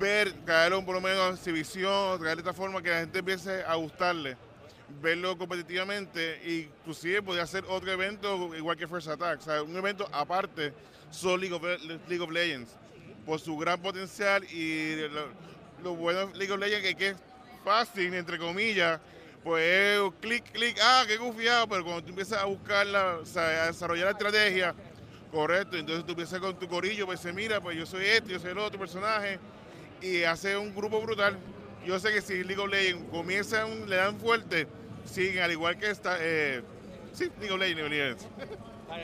ver, 0.00 0.32
traerlo 0.44 0.84
por 0.84 0.96
lo 0.96 1.00
menos 1.00 1.38
exhibición, 1.38 2.18
traer 2.18 2.38
de 2.38 2.40
esta 2.40 2.52
forma 2.52 2.82
que 2.82 2.90
la 2.90 2.98
gente 2.98 3.20
empiece 3.20 3.62
a 3.62 3.76
gustarle, 3.76 4.36
verlo 5.00 5.36
competitivamente 5.36 6.40
y 6.44 6.60
inclusive 6.80 7.22
podría 7.22 7.44
hacer 7.44 7.64
otro 7.68 7.90
evento 7.90 8.54
igual 8.56 8.76
que 8.76 8.86
First 8.86 9.08
Attack, 9.08 9.40
o 9.40 9.42
sea, 9.42 9.62
un 9.62 9.76
evento 9.76 10.08
aparte, 10.12 10.72
solo 11.10 11.38
League 11.38 11.54
of, 11.54 12.30
Legends, 12.30 12.70
por 13.24 13.40
su 13.40 13.56
gran 13.56 13.80
potencial 13.80 14.44
y 14.44 14.96
lo, 15.08 15.28
lo 15.82 15.96
bueno 15.96 16.26
de 16.26 16.36
League 16.36 16.52
of 16.52 16.60
Legends 16.60 16.86
que, 16.86 16.94
que 16.94 17.08
es 17.08 17.16
fácil, 17.64 18.14
entre 18.14 18.38
comillas, 18.38 19.00
pues 19.42 19.64
es 19.64 20.00
clic, 20.20 20.50
clic, 20.52 20.78
ah, 20.82 21.04
qué 21.06 21.18
confiado, 21.18 21.68
pero 21.68 21.84
cuando 21.84 22.02
tú 22.02 22.10
empiezas 22.10 22.40
a 22.40 22.44
buscarla, 22.44 23.18
o 23.22 23.26
sea, 23.26 23.64
a 23.64 23.66
desarrollar 23.66 24.06
la 24.06 24.12
estrategia, 24.12 24.74
correcto, 25.30 25.76
entonces 25.76 26.04
tú 26.04 26.12
empiezas 26.12 26.40
con 26.40 26.58
tu 26.58 26.68
corillo, 26.68 27.06
pues 27.06 27.20
se 27.20 27.32
mira, 27.32 27.60
pues 27.60 27.76
yo 27.76 27.86
soy 27.86 28.04
este, 28.06 28.32
yo 28.32 28.38
soy 28.38 28.52
el 28.52 28.58
otro 28.58 28.78
personaje, 28.78 29.38
y 30.04 30.22
hace 30.24 30.56
un 30.56 30.74
grupo 30.74 31.00
brutal. 31.00 31.38
Yo 31.84 31.98
sé 31.98 32.12
que 32.12 32.22
si 32.22 32.42
League 32.44 32.60
of 32.62 32.68
Legends 32.70 33.04
comienza, 33.10 33.66
un- 33.66 33.88
le 33.88 33.96
dan 33.96 34.18
fuerte, 34.18 34.66
siguen, 35.04 35.42
al 35.42 35.52
igual 35.52 35.76
que 35.78 35.90
esta, 35.90 36.16
eh, 36.20 36.62
sí, 37.12 37.28
League 37.40 37.52
of 37.52 37.60
Legends, 37.60 37.90
Legends. 37.90 38.26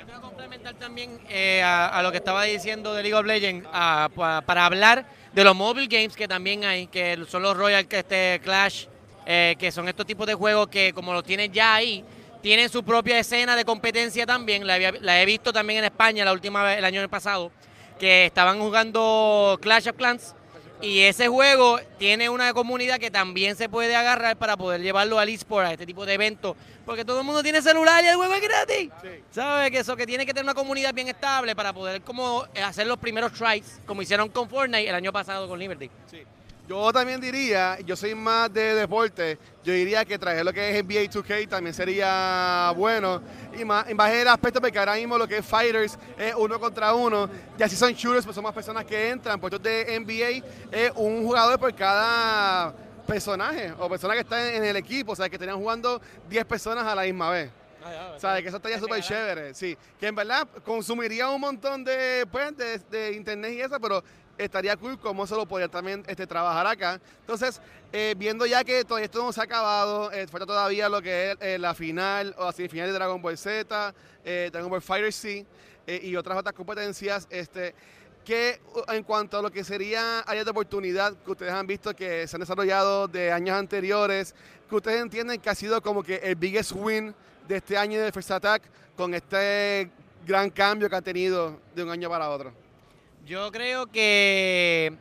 Quiero 0.06 0.20
complementar 0.20 0.75
también 0.75 1.18
eh, 1.28 1.62
a, 1.62 1.88
a 1.88 2.02
lo 2.02 2.10
que 2.12 2.18
estaba 2.18 2.44
diciendo 2.44 2.94
de 2.94 3.02
League 3.02 3.14
of 3.14 3.26
Legends 3.26 3.66
a- 3.72 4.08
pa- 4.14 4.40
para 4.42 4.64
hablar 4.66 5.04
de 5.32 5.44
los 5.44 5.54
mobile 5.54 5.88
games 5.88 6.14
que 6.16 6.28
también 6.28 6.64
hay, 6.64 6.87
que 6.87 7.18
son 7.28 7.42
los 7.42 7.56
Royal 7.56 7.87
este 7.90 8.40
Clash, 8.42 8.87
eh, 9.26 9.56
que 9.58 9.70
son 9.72 9.88
estos 9.88 10.06
tipos 10.06 10.26
de 10.26 10.34
juegos 10.34 10.68
que 10.68 10.92
como 10.92 11.12
los 11.12 11.25
tienen 11.25 11.52
ya 11.52 11.75
ahí, 11.75 12.04
tienen 12.40 12.68
su 12.68 12.82
propia 12.84 13.18
escena 13.18 13.56
de 13.56 13.64
competencia 13.64 14.25
también. 14.26 14.66
La, 14.66 14.78
la 14.78 15.20
he 15.20 15.26
visto 15.26 15.52
también 15.52 15.80
en 15.80 15.84
España 15.87 16.25
la 16.25 16.32
última 16.32 16.62
vez, 16.62 16.78
el 16.78 16.84
año 16.84 17.06
pasado, 17.08 17.50
que 17.99 18.26
estaban 18.26 18.58
jugando 18.60 19.58
Clash 19.60 19.88
of 19.88 19.96
Clans. 19.96 20.34
Y 20.82 21.00
ese 21.00 21.28
juego 21.28 21.78
tiene 21.99 22.30
una 22.30 22.54
comunidad 22.54 22.99
que 22.99 23.10
también 23.10 23.54
se 23.54 23.68
puede 23.68 23.94
agarrar 23.94 24.37
para 24.37 24.56
poder 24.56 24.80
llevarlo 24.80 25.18
al 25.18 25.28
eSport, 25.28 25.66
a 25.66 25.72
este 25.72 25.84
tipo 25.84 26.06
de 26.06 26.14
eventos. 26.14 26.56
Porque 26.87 27.04
todo 27.04 27.20
el 27.20 27.26
mundo 27.26 27.42
tiene 27.42 27.60
celular 27.60 28.02
y 28.02 28.08
el 28.08 28.16
juego 28.16 28.34
es 28.34 28.40
gratis. 28.40 28.88
¿Sabes? 29.30 29.70
Que 29.70 29.78
eso 29.80 29.94
que 29.94 30.06
tiene 30.06 30.25
que 30.25 30.32
tener 30.32 30.44
una 30.44 30.54
comunidad 30.54 30.94
bien 30.94 31.08
estable 31.08 31.54
para 31.54 31.72
poder 31.72 32.00
como 32.00 32.46
hacer 32.64 32.87
los 32.87 32.99
primeros 32.99 33.32
tries, 33.32 33.78
como 33.84 34.00
hicieron 34.00 34.30
con 34.30 34.49
Fortnite 34.49 34.88
el 34.88 34.94
año 34.94 35.12
pasado 35.12 35.46
con 35.49 35.58
Liberty. 35.58 35.90
Yo 36.70 36.92
también 36.92 37.20
diría, 37.20 37.80
yo 37.80 37.96
soy 37.96 38.14
más 38.14 38.52
de 38.52 38.76
deporte, 38.76 39.36
yo 39.64 39.72
diría 39.72 40.04
que 40.04 40.16
traer 40.16 40.44
lo 40.44 40.52
que 40.52 40.70
es 40.70 40.84
NBA 40.84 41.10
2K 41.10 41.48
también 41.48 41.74
sería 41.74 42.72
bueno. 42.76 43.20
Y 43.58 43.64
más, 43.64 43.88
en 43.88 44.00
el 44.00 44.28
aspecto 44.28 44.60
porque 44.60 44.78
ahora 44.78 44.94
mismo 44.94 45.18
lo 45.18 45.26
que 45.26 45.38
es 45.38 45.44
fighters 45.44 45.98
es 46.16 46.32
uno 46.36 46.60
contra 46.60 46.94
uno. 46.94 47.28
Y 47.58 47.62
así 47.64 47.74
son 47.74 47.92
shooters, 47.92 48.24
pues 48.24 48.36
son 48.36 48.44
más 48.44 48.54
personas 48.54 48.84
que 48.84 49.08
entran. 49.08 49.40
Puestos 49.40 49.60
de 49.60 49.98
NBA 49.98 50.46
es 50.70 50.92
un 50.94 51.24
jugador 51.24 51.58
por 51.58 51.74
cada 51.74 52.72
personaje 53.04 53.74
o 53.76 53.88
persona 53.88 54.14
que 54.14 54.20
está 54.20 54.54
en 54.54 54.62
el 54.62 54.76
equipo. 54.76 55.10
O 55.10 55.16
sea, 55.16 55.28
que 55.28 55.34
estarían 55.34 55.58
jugando 55.58 56.00
10 56.28 56.44
personas 56.44 56.86
a 56.86 56.94
la 56.94 57.02
misma 57.02 57.30
vez. 57.30 57.50
¿Sabes? 58.18 58.42
Que 58.42 58.48
eso 58.48 58.58
estaría 58.58 58.78
súper 58.78 59.02
chévere. 59.02 59.54
Sí, 59.54 59.76
que 59.98 60.06
en 60.06 60.14
verdad 60.14 60.46
consumiría 60.64 61.28
un 61.30 61.40
montón 61.40 61.82
de, 61.82 62.26
pues, 62.30 62.56
de, 62.56 62.78
de 62.78 63.12
internet 63.12 63.54
y 63.54 63.60
eso, 63.60 63.80
pero 63.80 64.04
estaría 64.44 64.76
cool 64.76 64.99
cómo 64.99 65.26
se 65.26 65.35
lo 65.35 65.47
podría 65.47 65.68
también 65.68 66.02
este, 66.06 66.26
trabajar 66.26 66.66
acá. 66.66 67.00
Entonces, 67.20 67.61
eh, 67.92 68.14
viendo 68.16 68.47
ya 68.47 68.64
que 68.64 68.85
todo 68.85 68.99
esto 68.99 69.23
no 69.23 69.32
se 69.32 69.40
ha 69.40 69.44
acabado, 69.44 70.11
eh, 70.12 70.26
falta 70.26 70.47
todavía 70.47 70.88
lo 70.88 71.02
que 71.02 71.32
es 71.32 71.37
eh, 71.40 71.59
la 71.59 71.75
final 71.75 72.35
o 72.38 72.47
la 72.47 72.52
semifinal 72.52 72.87
de 72.88 72.92
Dragon 72.92 73.20
Ball 73.20 73.38
Z, 73.38 73.94
Dragon 74.25 74.70
Ball 74.70 74.82
Fighter 74.82 75.12
C 75.12 75.47
y 75.87 76.14
otras 76.14 76.38
otras 76.38 76.54
competencias. 76.54 77.26
Este, 77.30 77.75
que 78.25 78.61
uh, 78.75 78.92
en 78.92 79.02
cuanto 79.02 79.38
a 79.38 79.42
lo 79.42 79.50
que 79.50 79.64
sería 79.64 80.20
áreas 80.20 80.44
de 80.44 80.50
oportunidad 80.50 81.14
que 81.25 81.30
ustedes 81.30 81.52
han 81.52 81.66
visto 81.66 81.94
que 81.94 82.26
se 82.26 82.37
han 82.37 82.40
desarrollado 82.40 83.09
de 83.09 83.32
años 83.32 83.56
anteriores, 83.56 84.35
que 84.68 84.75
ustedes 84.75 85.00
entienden 85.00 85.40
que 85.40 85.50
ha 85.50 85.54
sido 85.54 85.82
como 85.82 86.02
que 86.02 86.16
el 86.16 86.37
biggest 86.37 86.73
win 86.73 87.14
de 87.49 87.56
este 87.56 87.76
año 87.76 88.00
de 88.00 88.12
First 88.12 88.30
Attack 88.30 88.62
con 88.97 89.14
este 89.14 89.90
gran 90.26 90.50
cambio 90.50 90.88
que 90.88 90.97
ha 90.97 91.02
tenido 91.02 91.59
de 91.75 91.82
un 91.82 91.90
año 91.90 92.09
para 92.09 92.30
otro? 92.30 92.52
Yo 93.26 93.50
creo 93.52 93.86
que 93.86 94.92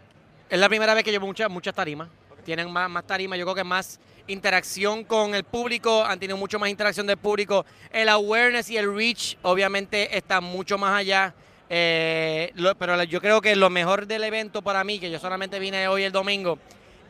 es 0.50 0.60
la 0.60 0.70
primera 0.70 0.94
vez 0.94 1.04
que 1.04 1.12
llevo 1.12 1.26
muchas 1.28 1.50
muchas 1.50 1.74
tarimas. 1.74 2.10
Tienen 2.46 2.72
más, 2.72 2.90
más 2.90 3.06
tarimas, 3.06 3.38
yo 3.38 3.46
creo 3.46 3.56
que 3.56 3.64
más 3.64 4.00
interacción 4.28 5.04
con 5.04 5.36
el 5.36 5.44
público, 5.44 6.04
han 6.06 6.20
tenido 6.20 6.38
mucho 6.38 6.60
más 6.60 6.70
interacción 6.70 7.08
del 7.08 7.18
público. 7.18 7.66
El 7.92 8.10
awareness 8.10 8.70
y 8.70 8.78
el 8.78 8.94
reach 8.94 9.38
obviamente 9.42 10.16
está 10.18 10.42
mucho 10.42 10.78
más 10.78 10.96
allá. 10.96 11.34
Eh, 11.70 12.52
lo- 12.56 12.76
pero 12.76 13.02
yo 13.04 13.22
creo 13.22 13.42
que 13.42 13.56
lo 13.56 13.70
mejor 13.70 14.08
del 14.08 14.24
evento 14.24 14.62
para 14.62 14.84
mí, 14.84 15.00
que 15.00 15.12
yo 15.12 15.20
solamente 15.20 15.60
vine 15.60 15.88
hoy 15.88 16.04
el 16.04 16.12
domingo, 16.12 16.58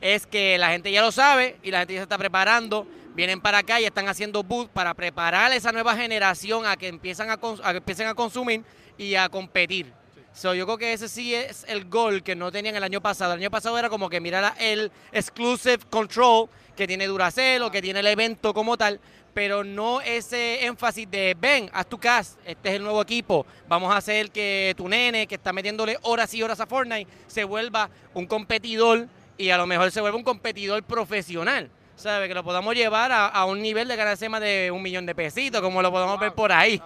es 0.02 0.26
que 0.28 0.58
la 0.58 0.70
gente 0.72 0.92
ya 0.92 1.02
lo 1.02 1.12
sabe 1.12 1.58
y 1.64 1.72
la 1.72 1.80
gente 1.80 1.94
ya 1.94 2.00
se 2.00 2.04
está 2.04 2.18
preparando. 2.18 2.88
Vienen 3.16 3.42
para 3.42 3.60
acá 3.60 3.80
y 3.82 3.86
están 3.86 4.08
haciendo 4.08 4.44
booth 4.44 4.70
para 4.70 4.94
preparar 4.94 5.52
a 5.52 5.56
esa 5.56 5.72
nueva 5.72 5.96
generación 5.96 6.66
a 6.66 6.78
que, 6.78 6.88
empiezan 6.88 7.30
a, 7.30 7.34
a 7.34 7.72
que 7.72 7.78
empiecen 7.78 8.08
a 8.08 8.14
consumir 8.14 8.64
y 8.98 9.16
a 9.16 9.28
competir. 9.30 9.92
So, 10.40 10.54
yo 10.54 10.66
creo 10.66 10.78
que 10.78 10.94
ese 10.94 11.10
sí 11.10 11.36
es 11.36 11.66
el 11.68 11.90
gol 11.90 12.24
que 12.24 12.34
no 12.34 12.50
tenían 12.50 12.74
el 12.74 12.84
año 12.86 13.02
pasado. 13.02 13.34
El 13.34 13.42
año 13.42 13.52
pasado 13.52 13.78
era 13.78 13.90
como 13.90 14.10
que 14.10 14.22
mirar 14.22 14.56
el 14.58 14.90
exclusive 15.12 15.80
control 15.90 16.48
que 16.78 16.88
tiene 16.88 17.08
Duracell 17.08 17.62
o 17.62 17.70
que 17.70 17.82
tiene 17.82 18.00
el 18.00 18.08
evento 18.08 18.54
como 18.54 18.78
tal, 18.78 19.02
pero 19.34 19.66
no 19.66 20.00
ese 20.00 20.66
énfasis 20.66 21.12
de 21.12 21.36
ven, 21.38 21.70
haz 21.74 21.88
tu 21.88 21.98
cast, 21.98 22.40
este 22.46 22.70
es 22.70 22.76
el 22.76 22.84
nuevo 22.84 23.02
equipo, 23.02 23.46
vamos 23.68 23.94
a 23.94 23.98
hacer 23.98 24.32
que 24.32 24.74
tu 24.78 24.88
nene 24.88 25.28
que 25.28 25.36
está 25.36 25.52
metiéndole 25.52 25.98
horas 26.04 26.34
y 26.34 26.42
horas 26.42 26.62
a 26.62 26.66
Fortnite 26.66 27.12
se 27.28 27.44
vuelva 27.44 27.90
un 28.14 28.26
competidor 28.26 29.10
y 29.38 29.50
a 29.50 29.58
lo 29.58 29.68
mejor 29.68 29.92
se 29.92 30.00
vuelva 30.00 30.18
un 30.18 30.24
competidor 30.24 30.82
profesional. 30.84 31.70
¿Sabe? 31.98 32.30
Que 32.30 32.34
lo 32.34 32.46
podamos 32.46 32.76
llevar 32.76 33.12
a, 33.12 33.28
a 33.28 33.44
un 33.44 33.62
nivel 33.62 33.90
de 33.90 33.98
ganarse 33.98 34.30
más 34.30 34.40
de 34.40 34.72
un 34.72 34.82
millón 34.82 35.06
de 35.06 35.14
pesitos, 35.14 35.60
como 35.60 35.82
lo 35.82 35.92
podemos 35.92 36.18
ver 36.18 36.32
por 36.32 36.50
ahí. 36.50 36.82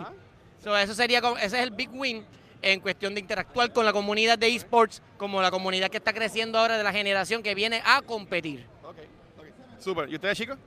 So, 0.63 0.75
eso 0.75 0.95
sería, 0.95 1.21
ese 1.39 1.57
es 1.57 1.63
el 1.63 1.69
big 1.69 1.91
win 1.93 2.25
en 2.63 2.79
cuestión 2.79 3.13
de 3.13 3.19
interactuar 3.19 3.71
con 3.73 3.85
la 3.85 3.93
comunidad 3.93 4.37
de 4.39 4.47
esports, 4.55 5.01
como 5.17 5.41
la 5.41 5.51
comunidad 5.51 5.89
que 5.89 5.97
está 5.97 6.13
creciendo 6.13 6.57
ahora 6.57 6.77
de 6.77 6.83
la 6.83 6.91
generación 6.93 7.43
que 7.43 7.53
viene 7.53 7.81
a 7.85 8.01
competir. 8.01 8.65
Ok, 8.83 8.97
ok. 9.37 9.45
Super. 9.81 10.09
¿Y 10.09 10.15
ustedes, 10.15 10.37
chicos? 10.37 10.57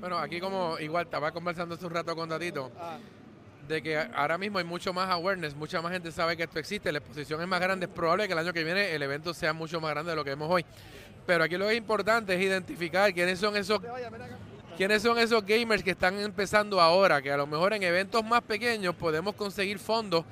Bueno, 0.00 0.18
aquí 0.18 0.40
como 0.40 0.78
igual 0.80 1.04
estaba 1.04 1.30
conversando 1.32 1.74
hace 1.74 1.86
un 1.86 1.92
rato 1.92 2.16
con 2.16 2.28
Tatito, 2.28 2.72
Ah. 2.80 2.98
de 3.68 3.82
que 3.82 3.96
ahora 3.96 4.36
mismo 4.38 4.58
hay 4.58 4.64
mucho 4.64 4.92
más 4.92 5.08
awareness, 5.10 5.54
mucha 5.54 5.80
más 5.80 5.92
gente 5.92 6.10
sabe 6.12 6.36
que 6.36 6.42
esto 6.42 6.58
existe, 6.58 6.90
la 6.90 6.98
exposición 6.98 7.40
es 7.40 7.46
más 7.48 7.60
grande, 7.60 7.86
es 7.86 7.92
probable 7.92 8.26
que 8.26 8.32
el 8.32 8.38
año 8.38 8.52
que 8.52 8.64
viene 8.64 8.94
el 8.94 9.02
evento 9.02 9.32
sea 9.32 9.52
mucho 9.52 9.80
más 9.80 9.90
grande 9.90 10.10
de 10.10 10.16
lo 10.16 10.24
que 10.24 10.30
vemos 10.30 10.50
hoy. 10.50 10.64
Pero 11.26 11.44
aquí 11.44 11.56
lo 11.56 11.66
que 11.66 11.72
es 11.72 11.78
importante 11.78 12.34
es 12.34 12.40
identificar 12.42 13.12
quiénes 13.14 13.38
son 13.38 13.56
esos 13.56 13.80
quiénes 14.76 15.02
son 15.02 15.18
esos 15.18 15.46
gamers 15.46 15.82
que 15.84 15.92
están 15.92 16.18
empezando 16.18 16.80
ahora, 16.80 17.22
que 17.22 17.30
a 17.30 17.36
lo 17.36 17.46
mejor 17.46 17.72
en 17.74 17.82
eventos 17.84 18.24
más 18.24 18.42
pequeños 18.42 18.94
podemos 18.96 19.34
conseguir 19.36 19.78
fondos 19.78 20.24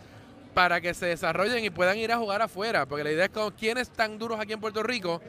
para 0.55 0.81
que 0.81 0.95
se 0.95 1.07
desarrollen 1.07 1.65
y 1.65 1.71
puedan 1.71 1.97
ir 1.97 2.13
a 2.13 2.19
jugar 2.19 2.43
afuera, 2.43 2.87
porque 2.87 3.05
la 3.05 3.13
idea 3.13 3.25
es 3.25 3.31
con 3.31 3.51
quiénes 3.53 3.89
están 3.89 4.19
duros 4.19 4.39
aquí 4.39 4.53
en 4.53 4.61
Puerto 4.61 4.83
Rico 4.83 5.21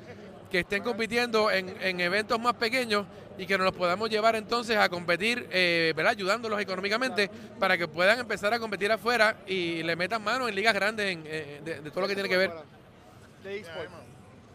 que 0.52 0.60
estén 0.60 0.84
compitiendo 0.84 1.50
en, 1.50 1.76
en 1.82 2.00
eventos 2.00 2.40
más 2.40 2.54
pequeños 2.54 3.06
y 3.38 3.48
que 3.48 3.58
nos 3.58 3.66
los 3.66 3.74
podamos 3.76 4.10
llevar 4.12 4.36
entonces 4.36 4.78
a 4.78 4.88
competir, 4.90 5.48
eh, 5.52 5.92
¿verdad? 5.96 6.12
ayudándolos 6.12 6.60
económicamente 6.62 7.32
para 7.60 7.78
que 7.78 7.88
puedan 7.88 8.20
empezar 8.20 8.54
a 8.54 8.60
competir 8.60 8.92
afuera 8.92 9.38
y 9.48 9.82
le 9.82 9.96
metan 9.96 10.24
mano 10.24 10.48
en 10.48 10.54
ligas 10.54 10.74
grandes 10.76 11.12
en, 11.12 11.24
eh, 11.26 11.62
de, 11.64 11.90
todo 11.90 12.02
lo 12.02 12.08
que 12.08 12.14
tiene 12.14 12.30
que 12.30 12.38
ver. 12.38 12.52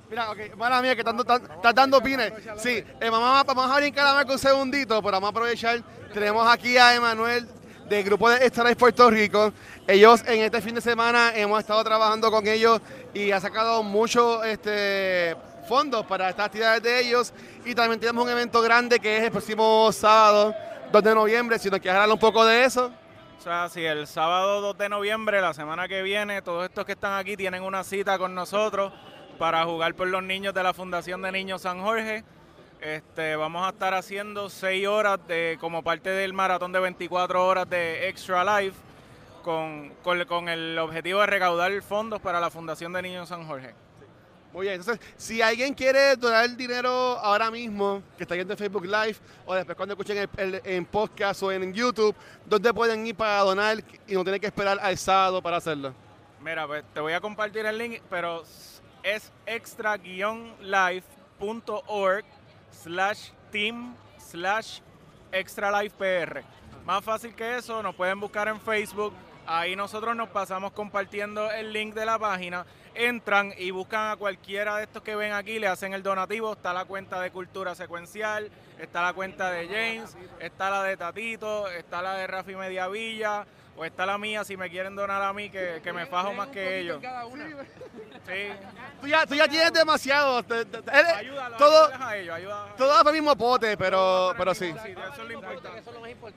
Mira, 0.09 0.31
ok, 0.31 0.55
mala 0.57 0.81
mía, 0.81 0.95
que 0.95 1.01
estás 1.01 1.25
tan- 1.25 1.43
estás 1.51 1.75
dando 1.75 1.99
opines. 1.99 2.33
Sí, 2.57 2.71
eh, 3.01 3.11
a, 3.41 3.43
vamos 3.43 3.71
a 3.71 3.77
brincar 3.77 4.07
a 4.07 4.15
Marco 4.15 4.33
un 4.33 4.39
segundito, 4.39 5.03
pero 5.03 5.13
vamos 5.13 5.29
a 5.29 5.31
aprovechar. 5.31 5.83
Tenemos 6.15 6.51
aquí 6.51 6.79
a 6.79 6.95
Emanuel 6.95 7.47
del 7.88 8.04
grupo 8.04 8.28
de 8.30 8.40
Life 8.40 8.76
Puerto 8.76 9.11
Rico. 9.11 9.52
Ellos 9.87 10.23
en 10.26 10.42
este 10.42 10.61
fin 10.61 10.75
de 10.75 10.80
semana 10.80 11.33
hemos 11.35 11.59
estado 11.61 11.83
trabajando 11.83 12.30
con 12.30 12.47
ellos 12.47 12.80
y 13.14 13.30
ha 13.30 13.40
sacado 13.40 13.83
muchos 13.83 14.45
este, 14.45 15.37
fondos 15.68 16.04
para 16.07 16.28
estas 16.28 16.47
actividades 16.47 16.83
de 16.83 17.00
ellos. 17.00 17.33
Y 17.64 17.75
también 17.75 17.99
tenemos 17.99 18.25
un 18.25 18.30
evento 18.30 18.61
grande 18.61 18.99
que 18.99 19.16
es 19.16 19.25
el 19.25 19.30
próximo 19.30 19.90
sábado, 19.92 20.54
2 20.92 21.02
de 21.02 21.14
noviembre. 21.14 21.59
Si 21.59 21.71
nos 21.71 21.80
quieres 21.80 22.00
hablar 22.00 22.14
un 22.14 22.21
poco 22.21 22.45
de 22.45 22.64
eso. 22.64 22.92
O 23.38 23.40
sea, 23.40 23.68
si 23.68 23.85
el 23.85 24.07
sábado 24.07 24.61
2 24.61 24.78
de 24.78 24.88
noviembre, 24.88 25.40
la 25.40 25.54
semana 25.54 25.88
que 25.88 26.02
viene, 26.02 26.42
todos 26.42 26.64
estos 26.64 26.85
que 26.85 26.92
están 26.92 27.18
aquí 27.18 27.37
tienen 27.37 27.62
una 27.62 27.85
cita 27.85 28.18
con 28.18 28.35
nosotros 28.35 28.92
para 29.38 29.64
jugar 29.64 29.95
por 29.95 30.09
los 30.09 30.23
niños 30.23 30.52
de 30.52 30.62
la 30.62 30.75
Fundación 30.75 31.23
de 31.23 31.33
Niños 31.33 31.62
San 31.62 31.80
Jorge. 31.80 32.25
Este, 32.80 33.35
vamos 33.37 33.66
a 33.66 33.70
estar 33.70 33.92
haciendo 33.94 34.49
6 34.49 34.87
horas 34.87 35.18
de, 35.26 35.56
como 35.61 35.82
parte 35.82 36.11
del 36.11 36.32
maratón 36.32 36.70
de 36.73 36.78
24 36.78 37.44
horas 37.47 37.68
de 37.68 38.08
Extra 38.08 38.61
Life 38.61 38.76
con, 39.42 39.90
con, 40.02 40.25
con 40.26 40.49
el 40.49 40.78
objetivo 40.78 41.20
de 41.20 41.26
recaudar 41.26 41.82
fondos 41.82 42.20
para 42.20 42.38
la 42.40 42.50
Fundación 42.50 42.92
de 42.92 43.02
Niños 43.02 43.28
San 43.28 43.47
Jorge. 43.47 43.75
Muy 44.52 44.66
bien, 44.66 44.80
entonces, 44.80 45.04
si 45.16 45.42
alguien 45.42 45.75
quiere 45.75 46.16
donar 46.16 46.44
el 46.44 46.56
dinero 46.56 46.88
ahora 47.18 47.50
mismo, 47.50 48.02
que 48.16 48.23
está 48.25 48.35
viendo 48.35 48.54
en 48.54 48.58
Facebook 48.58 48.87
Live, 48.87 49.16
o 49.44 49.54
después 49.54 49.76
cuando 49.76 49.92
escuchen 49.94 50.16
el, 50.18 50.28
el- 50.38 50.62
en 50.64 50.87
podcast 50.87 51.42
o 51.42 51.52
en 51.52 51.73
YouTube, 51.75 52.14
¿dónde 52.47 52.73
pueden 52.73 53.06
ir 53.06 53.14
para 53.14 53.40
donar 53.40 53.76
y 54.06 54.14
no 54.14 54.23
tienen 54.23 54.40
que 54.40 54.47
esperar 54.47 54.78
al 54.80 54.97
sábado 54.97 55.42
para 55.42 55.58
hacerlo? 55.58 55.92
Mira, 56.40 56.66
pues 56.66 56.82
te 56.94 57.00
voy 57.00 57.12
a 57.12 57.20
compartir 57.20 57.66
el 57.66 57.76
link, 57.76 58.00
pero 58.08 58.42
es 59.02 59.30
extra-life.org 59.44 62.25
slash 62.71 63.31
team 63.51 63.95
slash 64.19 64.81
extralifepr. 65.33 66.43
Más 66.85 67.05
fácil 67.05 67.35
que 67.35 67.57
eso, 67.57 67.83
nos 67.83 67.95
pueden 67.95 68.19
buscar 68.19 68.49
en 68.49 68.61
Facebook. 68.61 69.13
Ahí 69.47 69.77
nosotros 69.77 70.15
nos 70.15 70.29
pasamos 70.29 70.73
compartiendo 70.73 71.51
el 71.51 71.73
link 71.73 71.95
de 71.95 72.05
la 72.05 72.19
página. 72.19 72.67
Entran 72.95 73.55
y 73.57 73.71
buscan 73.71 74.11
a 74.11 74.17
cualquiera 74.17 74.77
de 74.77 74.85
estos 74.85 75.03
que 75.03 75.17
ven 75.17 75.33
aquí, 75.33 75.59
le 75.59 75.69
hacen 75.69 75.95
el 75.95 76.03
donativo. 76.03 76.53
Está 76.53 76.73
la 76.73 76.85
cuenta 76.85 77.21
de 77.21 77.31
Cultura 77.31 77.75
Secuencial, 77.75 78.51
está 78.79 79.03
la 79.03 79.13
cuenta 79.13 79.51
de 79.51 79.67
James, 79.67 80.17
está 80.41 80.71
la 80.71 80.83
de 80.83 80.97
Tatito, 80.97 81.69
está 81.69 82.03
la 82.03 82.15
de 82.15 82.27
Rafi 82.27 82.57
Mediavilla, 82.57 83.47
o 83.78 83.85
está 83.85 84.04
la 84.04 84.18
mía 84.18 84.44
si 84.44 84.56
me 84.56 84.68
quieren 84.68 84.94
donar 84.97 85.23
a 85.23 85.32
mí, 85.32 85.49
que, 85.50 85.80
que 85.82 85.92
me 85.92 86.04
fajo 86.06 86.32
más 86.35 86.49
que 86.49 86.80
ellos. 86.80 87.00
Sí. 88.26 88.49
Tú 89.00 89.06
ya, 89.06 89.25
tú 89.26 89.35
ya 89.35 89.49
tienes 89.49 89.73
demasiado. 89.73 90.42
te- 90.42 90.64
te- 90.64 90.82
te- 90.82 90.90
eres- 90.90 91.14
Ayúdalo, 91.14 91.56
todo, 91.56 91.85
ayúdales 91.87 92.00
a 92.08 92.16
ellos, 92.38 92.52
todo 92.76 92.88
va 92.88 92.99
para 92.99 93.11
el 93.16 93.23
mismo 93.23 93.37
pote, 93.37 93.76
pero, 93.76 94.35
pero 94.37 94.54
sí. 94.54 94.73
Sí, 94.85 94.90
eso 94.90 95.23
es 95.23 95.28
lo 95.28 95.32
importante. 95.32 95.82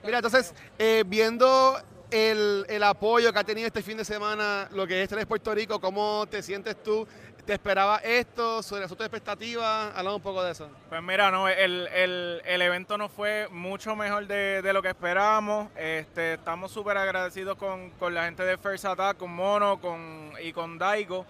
Mira, 0.04 0.18
entonces, 0.18 0.54
eh, 0.78 1.02
viendo 1.06 1.78
el, 2.10 2.64
el 2.68 2.82
apoyo 2.82 3.32
que 3.32 3.38
ha 3.38 3.44
tenido 3.44 3.66
este 3.66 3.82
fin 3.82 3.96
de 3.96 4.04
semana, 4.04 4.68
lo 4.72 4.86
que 4.86 5.02
es 5.02 5.08
Tres 5.08 5.26
Puerto 5.26 5.54
Rico, 5.54 5.80
¿cómo 5.80 6.26
te 6.30 6.42
sientes 6.42 6.82
tú? 6.82 7.06
¿Te 7.46 7.54
esperabas 7.54 8.00
esto? 8.04 8.62
¿Sobre 8.62 8.86
tus 8.86 9.00
expectativas? 9.00 9.92
Hablamos 9.96 10.18
un 10.18 10.22
poco 10.22 10.44
de 10.44 10.52
eso. 10.52 10.70
Pues 10.88 11.02
mira, 11.02 11.32
no, 11.32 11.48
el, 11.48 11.88
el- 11.88 12.40
el 12.44 12.62
evento 12.62 12.96
nos 12.96 13.10
fue 13.10 13.48
mucho 13.50 13.96
mejor 13.96 14.28
de, 14.28 14.62
de 14.62 14.72
lo 14.72 14.80
que 14.80 14.90
esperábamos. 14.90 15.68
Este, 15.76 16.34
estamos 16.34 16.70
súper 16.70 16.96
agradecidos 16.96 17.56
con, 17.58 17.90
con 17.92 18.14
la 18.14 18.26
gente 18.26 18.44
de 18.44 18.56
First 18.58 18.84
Attack, 18.84 19.16
con 19.16 19.34
Mono 19.34 19.80
con, 19.80 20.32
y 20.40 20.52
con 20.52 20.78
Daigo, 20.78 21.26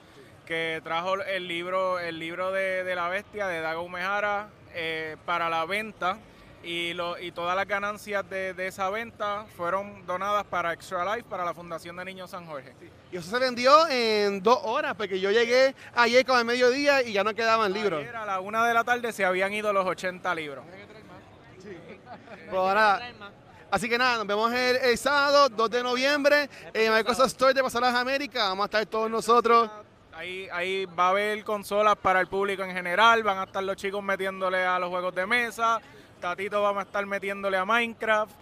que 0.47 0.83
trajo 0.85 1.15
el 1.15 1.49
libro, 1.49 1.99
el 1.99 2.19
libro 2.19 2.53
de, 2.53 2.85
de 2.85 2.95
la 2.95 3.09
bestia 3.09 3.47
de 3.47 3.61
Dago 3.63 3.81
Umehara 3.83 4.51
eh, 4.75 5.17
para 5.25 5.49
la 5.49 5.65
venta. 5.65 6.19
Y, 6.63 6.93
lo, 6.93 7.19
y 7.19 7.33
todas 7.33 7.57
las 7.57 7.67
ganancias 7.67 8.29
de, 8.29 8.53
de 8.55 8.67
esa 8.69 8.89
venta 8.91 9.47
fueron 9.57 10.07
donadas 10.07 10.45
para 10.45 10.75
Extra 10.75 11.05
Life, 11.17 11.27
para 11.29 11.45
la 11.45 11.55
Fundación 11.55 11.97
de 11.97 12.05
Niños 12.05 12.31
San 12.31 12.47
Jorge. 12.47 12.75
Y 13.13 13.19
eso 13.19 13.29
se 13.29 13.39
vendió 13.39 13.87
en 13.89 14.43
dos 14.43 14.59
horas, 14.63 14.95
porque 14.97 15.21
yo 15.21 15.31
llegué 15.31 15.75
ayer 15.95 16.25
como 16.25 16.39
al 16.39 16.47
mediodía 16.47 17.03
y 17.03 17.13
ya 17.13 17.23
no 17.23 17.35
quedaban 17.35 17.71
libros. 17.71 18.01
Ayer 18.01 18.17
a 18.17 18.25
la 18.25 18.41
una 18.41 18.67
de 18.67 18.73
la 18.73 18.85
tarde 18.85 19.13
se 19.13 19.23
habían 19.23 19.53
ido 19.53 19.71
los 19.71 19.85
80 19.85 20.35
libros. 20.35 20.65
Pero 22.47 22.75
nada, 22.75 23.13
así 23.71 23.87
que 23.91 23.99
nada, 23.99 24.17
nos 24.17 24.27
vemos 24.27 24.51
el, 24.55 24.77
el 24.77 24.97
sábado, 24.97 25.51
2 25.51 25.71
de 25.71 25.83
noviembre, 25.83 26.49
en 26.73 26.95
Microsoft 26.95 27.27
Store 27.27 27.53
de 27.53 27.63
Pasadas 27.63 27.95
América. 27.95 28.45
Vamos 28.45 28.65
a 28.65 28.67
estar 28.67 28.87
todos 28.87 29.11
nosotros. 29.11 29.71
Ahí, 30.15 30.49
ahí 30.51 30.87
va 30.87 31.09
a 31.09 31.11
haber 31.11 31.45
consolas 31.45 31.97
para 31.97 32.19
el 32.19 32.29
público 32.29 32.63
en 32.63 32.73
general, 32.73 33.23
van 33.23 33.39
a 33.39 33.45
estar 33.45 33.63
los 33.63 33.77
chicos 33.77 34.03
metiéndole 34.03 34.65
a 34.65 34.79
los 34.79 34.89
juegos 34.89 35.15
de 35.15 35.27
mesa, 35.27 35.81
Tatito 36.19 36.63
va 36.63 36.79
a 36.79 36.83
estar 36.83 37.05
metiéndole 37.05 37.57
a 37.59 37.65
Minecraft, 37.65 38.33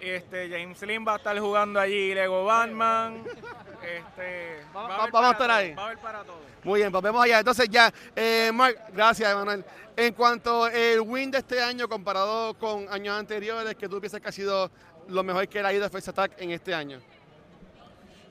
este, 0.00 0.48
James 0.48 0.80
Lynn 0.82 1.06
va 1.06 1.14
a 1.14 1.16
estar 1.16 1.38
jugando 1.38 1.80
allí 1.80 2.14
Lego 2.14 2.44
Batman, 2.44 3.24
este, 3.96 4.56
va 4.74 4.82
Va- 4.82 4.96
haber 4.96 5.12
vamos 5.12 5.28
a 5.28 5.32
estar 5.32 5.46
todo, 5.48 5.56
ahí. 5.56 5.74
Va 5.74 5.82
a 5.82 5.86
haber 5.86 5.98
para 5.98 6.24
todos. 6.24 6.38
Muy 6.64 6.80
bien, 6.80 6.92
pues 6.92 7.02
vemos 7.02 7.22
allá. 7.24 7.38
Entonces 7.38 7.68
ya, 7.70 7.92
eh, 8.14 8.50
Mark, 8.52 8.76
gracias, 8.92 9.30
Emanuel. 9.32 9.64
En 9.96 10.14
cuanto 10.14 10.64
al 10.64 11.00
win 11.00 11.30
de 11.30 11.38
este 11.38 11.62
año 11.62 11.88
comparado 11.88 12.54
con 12.54 12.86
años 12.92 13.18
anteriores, 13.18 13.74
que 13.74 13.88
tú 13.88 14.00
piensas 14.00 14.20
que 14.20 14.28
ha 14.28 14.32
sido 14.32 14.70
lo 15.08 15.22
mejor 15.24 15.48
que 15.48 15.60
le 15.62 15.68
ha 15.68 15.72
ido 15.72 15.86
a 15.86 15.90
First 15.90 16.08
Attack 16.08 16.32
en 16.38 16.50
este 16.50 16.74
año. 16.74 17.00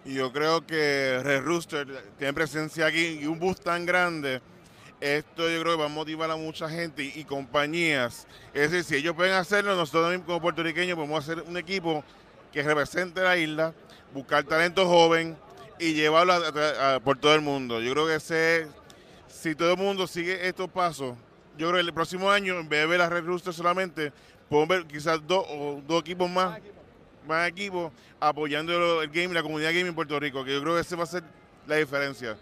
Y 0.05 0.13
yo 0.13 0.31
creo 0.31 0.65
que 0.65 1.19
Red 1.23 1.41
Rooster 1.43 1.87
tiene 2.17 2.33
presencia 2.33 2.85
aquí 2.85 3.19
y 3.21 3.25
un 3.25 3.39
bus 3.39 3.59
tan 3.59 3.85
grande. 3.85 4.41
Esto 5.01 5.49
yo 5.49 5.61
creo 5.61 5.75
que 5.75 5.79
va 5.81 5.85
a 5.85 5.89
motivar 5.89 6.31
a 6.31 6.35
mucha 6.37 6.69
gente 6.69 7.03
y, 7.03 7.11
y 7.19 7.23
compañías. 7.25 8.25
Es 8.53 8.71
decir, 8.71 8.83
si 8.83 8.95
ellos 8.95 9.15
pueden 9.15 9.33
hacerlo, 9.33 9.75
nosotros 9.75 10.03
también 10.05 10.21
como 10.21 10.41
puertorriqueños 10.41 10.95
podemos 10.95 11.23
hacer 11.23 11.43
un 11.45 11.57
equipo 11.57 12.03
que 12.53 12.63
represente 12.63 13.21
la 13.21 13.35
isla, 13.37 13.73
buscar 14.13 14.43
talento 14.45 14.87
joven 14.87 15.37
y 15.79 15.93
llevarlo 15.93 16.41
por 17.03 17.17
todo 17.17 17.36
el 17.36 17.41
mundo. 17.41 17.81
Yo 17.81 17.93
creo 17.93 18.07
que 18.07 18.15
ese, 18.15 18.67
si 19.27 19.55
todo 19.55 19.72
el 19.72 19.77
mundo 19.77 20.07
sigue 20.07 20.48
estos 20.48 20.69
pasos, 20.69 21.15
yo 21.57 21.69
creo 21.69 21.81
que 21.81 21.88
el 21.88 21.93
próximo 21.93 22.29
año, 22.29 22.60
en 22.60 22.69
vez 22.69 22.81
de 22.81 22.86
ver 22.86 23.01
a 23.01 23.10
Red 23.10 23.25
Rooster 23.25 23.53
solamente, 23.53 24.12
podemos 24.50 24.69
ver 24.69 24.86
quizás 24.86 25.19
dos 25.25 25.46
o 25.50 25.81
dos 25.88 26.01
equipos 26.01 26.29
más, 26.29 26.60
más 27.27 27.50
equipos 27.50 27.91
apoyando 28.19 29.01
el 29.01 29.10
game, 29.10 29.34
la 29.34 29.41
comunidad 29.41 29.69
game 29.69 29.88
en 29.88 29.96
Puerto 29.96 30.19
Rico, 30.19 30.43
que 30.43 30.53
yo 30.53 30.62
creo 30.62 30.75
que 30.75 30.81
ese 30.81 30.96
va 30.96 31.03
a 31.03 31.07
ser 31.07 31.24
la 31.65 31.75
diferencia. 31.75 32.38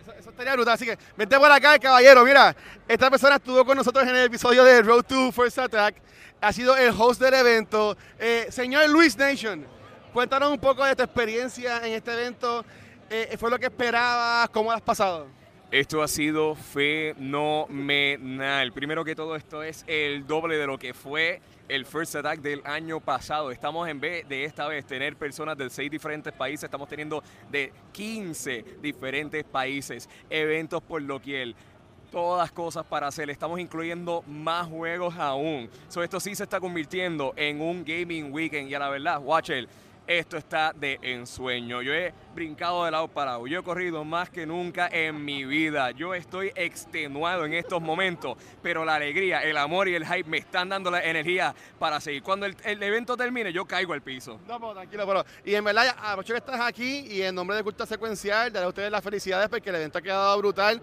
Eso, 0.00 0.12
eso 0.12 0.30
estaría 0.30 0.54
brutal. 0.54 0.74
Así 0.74 0.86
que 0.86 0.98
vente 1.16 1.38
por 1.38 1.50
acá, 1.50 1.78
caballero. 1.78 2.24
Mira, 2.24 2.54
esta 2.86 3.10
persona 3.10 3.36
estuvo 3.36 3.64
con 3.64 3.76
nosotros 3.76 4.06
en 4.06 4.16
el 4.16 4.26
episodio 4.26 4.64
de 4.64 4.82
Road 4.82 5.02
to 5.04 5.32
First 5.32 5.58
Attack. 5.58 5.96
Ha 6.40 6.52
sido 6.52 6.76
el 6.76 6.94
host 6.96 7.20
del 7.20 7.34
evento. 7.34 7.96
Eh, 8.18 8.46
señor 8.50 8.88
Luis 8.88 9.16
Nation, 9.16 9.66
cuéntanos 10.12 10.50
un 10.50 10.58
poco 10.58 10.84
de 10.84 10.94
tu 10.96 11.02
experiencia 11.02 11.78
en 11.86 11.92
este 11.92 12.12
evento. 12.12 12.64
Eh, 13.10 13.36
¿Fue 13.38 13.50
lo 13.50 13.58
que 13.58 13.66
esperabas? 13.66 14.48
¿Cómo 14.50 14.70
lo 14.70 14.76
has 14.76 14.82
pasado? 14.82 15.26
Esto 15.70 16.02
ha 16.02 16.08
sido 16.08 16.54
fenomenal. 16.54 17.62
Primero 18.72 19.04
que 19.04 19.14
todo, 19.14 19.36
esto 19.36 19.62
es 19.62 19.84
el 19.86 20.26
doble 20.26 20.56
de 20.56 20.66
lo 20.66 20.78
que 20.78 20.94
fue 20.94 21.42
el 21.68 21.84
First 21.84 22.16
Attack 22.16 22.40
del 22.40 22.62
año 22.64 23.00
pasado. 23.00 23.50
Estamos 23.50 23.86
en 23.86 24.00
vez 24.00 24.26
de 24.28 24.44
esta 24.44 24.66
vez 24.66 24.86
tener 24.86 25.16
personas 25.16 25.58
de 25.58 25.68
seis 25.68 25.90
diferentes 25.90 26.32
países, 26.32 26.64
estamos 26.64 26.88
teniendo 26.88 27.22
de 27.50 27.72
15 27.92 28.64
diferentes 28.80 29.44
países, 29.44 30.08
eventos 30.30 30.82
por 30.82 31.06
doquier. 31.06 31.54
Todas 32.10 32.50
cosas 32.50 32.86
para 32.86 33.08
hacer, 33.08 33.28
estamos 33.28 33.60
incluyendo 33.60 34.24
más 34.26 34.66
juegos 34.66 35.14
aún. 35.16 35.68
So, 35.88 36.02
esto 36.02 36.18
sí 36.18 36.34
se 36.34 36.44
está 36.44 36.58
convirtiendo 36.58 37.34
en 37.36 37.60
un 37.60 37.84
gaming 37.84 38.32
weekend 38.32 38.70
y 38.70 38.74
a 38.74 38.78
la 38.78 38.88
verdad, 38.88 39.20
Watcher, 39.22 39.68
esto 40.08 40.38
está 40.38 40.72
de 40.72 40.98
ensueño. 41.02 41.82
Yo 41.82 41.92
he 41.92 42.12
brincado 42.34 42.84
de 42.84 42.90
lado 42.90 43.08
para 43.08 43.32
lado. 43.32 43.46
Yo 43.46 43.60
he 43.60 43.62
corrido 43.62 44.04
más 44.04 44.30
que 44.30 44.46
nunca 44.46 44.88
en 44.90 45.22
mi 45.22 45.44
vida. 45.44 45.90
Yo 45.90 46.14
estoy 46.14 46.50
extenuado 46.54 47.44
en 47.44 47.52
estos 47.52 47.80
momentos, 47.82 48.36
pero 48.62 48.84
la 48.84 48.94
alegría, 48.94 49.42
el 49.42 49.58
amor 49.58 49.86
y 49.86 49.94
el 49.94 50.06
hype 50.06 50.28
me 50.28 50.38
están 50.38 50.70
dando 50.70 50.90
la 50.90 51.04
energía 51.04 51.54
para 51.78 52.00
seguir. 52.00 52.22
Cuando 52.22 52.46
el, 52.46 52.82
evento 52.82 53.16
termine, 53.16 53.52
yo 53.52 53.66
caigo 53.66 53.92
al 53.92 54.02
piso. 54.02 54.40
No, 54.48 54.58
pero 54.58 54.72
tranquilo, 54.72 55.06
pero. 55.06 55.24
Y 55.44 55.54
en 55.54 55.64
verdad, 55.64 55.94
aprovecho 55.98 56.32
que 56.32 56.38
estás 56.38 56.60
aquí 56.60 57.06
y 57.10 57.22
en 57.22 57.34
nombre 57.34 57.56
de 57.56 57.62
Cultura 57.62 57.86
Secuencial, 57.86 58.50
daré 58.50 58.64
a 58.64 58.68
ustedes 58.68 58.90
las 58.90 59.04
felicidades 59.04 59.48
porque 59.50 59.68
el 59.68 59.76
evento 59.76 59.98
ha 59.98 60.02
quedado 60.02 60.38
brutal. 60.38 60.80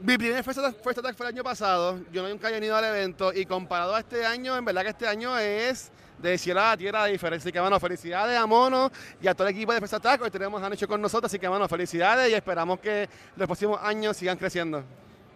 Mi 0.00 0.18
primer 0.18 0.42
First 0.42 0.58
Attack, 0.58 0.82
First 0.82 0.98
Attack 0.98 1.16
fue 1.16 1.26
el 1.26 1.34
año 1.34 1.44
pasado. 1.44 2.00
Yo 2.12 2.28
nunca 2.28 2.48
había 2.48 2.58
ido 2.58 2.76
al 2.76 2.84
evento 2.84 3.32
y 3.32 3.46
comparado 3.46 3.94
a 3.94 4.00
este 4.00 4.26
año, 4.26 4.56
en 4.56 4.64
verdad 4.64 4.82
que 4.82 4.88
este 4.88 5.06
año 5.06 5.38
es 5.38 5.92
de 6.18 6.36
cielo 6.36 6.60
a 6.60 6.70
la 6.70 6.76
tierra 6.76 7.04
de 7.04 7.12
diferencia. 7.12 7.46
Así 7.46 7.52
que, 7.52 7.60
bueno, 7.60 7.78
felicidades 7.78 8.36
a 8.36 8.46
Mono 8.46 8.90
y 9.22 9.28
a 9.28 9.34
todo 9.34 9.46
el 9.46 9.54
equipo 9.54 9.72
de 9.72 9.78
First 9.78 9.94
Attack. 9.94 10.22
Hoy 10.22 10.30
tenemos 10.30 10.62
a 10.62 10.68
Nacho 10.68 10.88
con 10.88 11.00
nosotros, 11.00 11.30
así 11.30 11.38
que, 11.38 11.48
bueno, 11.48 11.68
felicidades 11.68 12.30
y 12.30 12.34
esperamos 12.34 12.80
que 12.80 13.08
los 13.36 13.46
próximos 13.46 13.78
años 13.82 14.16
sigan 14.16 14.36
creciendo. 14.36 14.84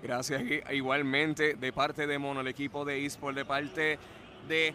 Gracias 0.03 0.43
igualmente 0.71 1.55
de 1.55 1.73
parte 1.73 2.07
de 2.07 2.19
Mono, 2.19 2.41
el 2.41 2.49
equipo 2.49 2.85
de 2.85 3.07
eSport, 3.07 3.37
de 3.37 3.45
parte 3.45 3.99
de 4.49 4.75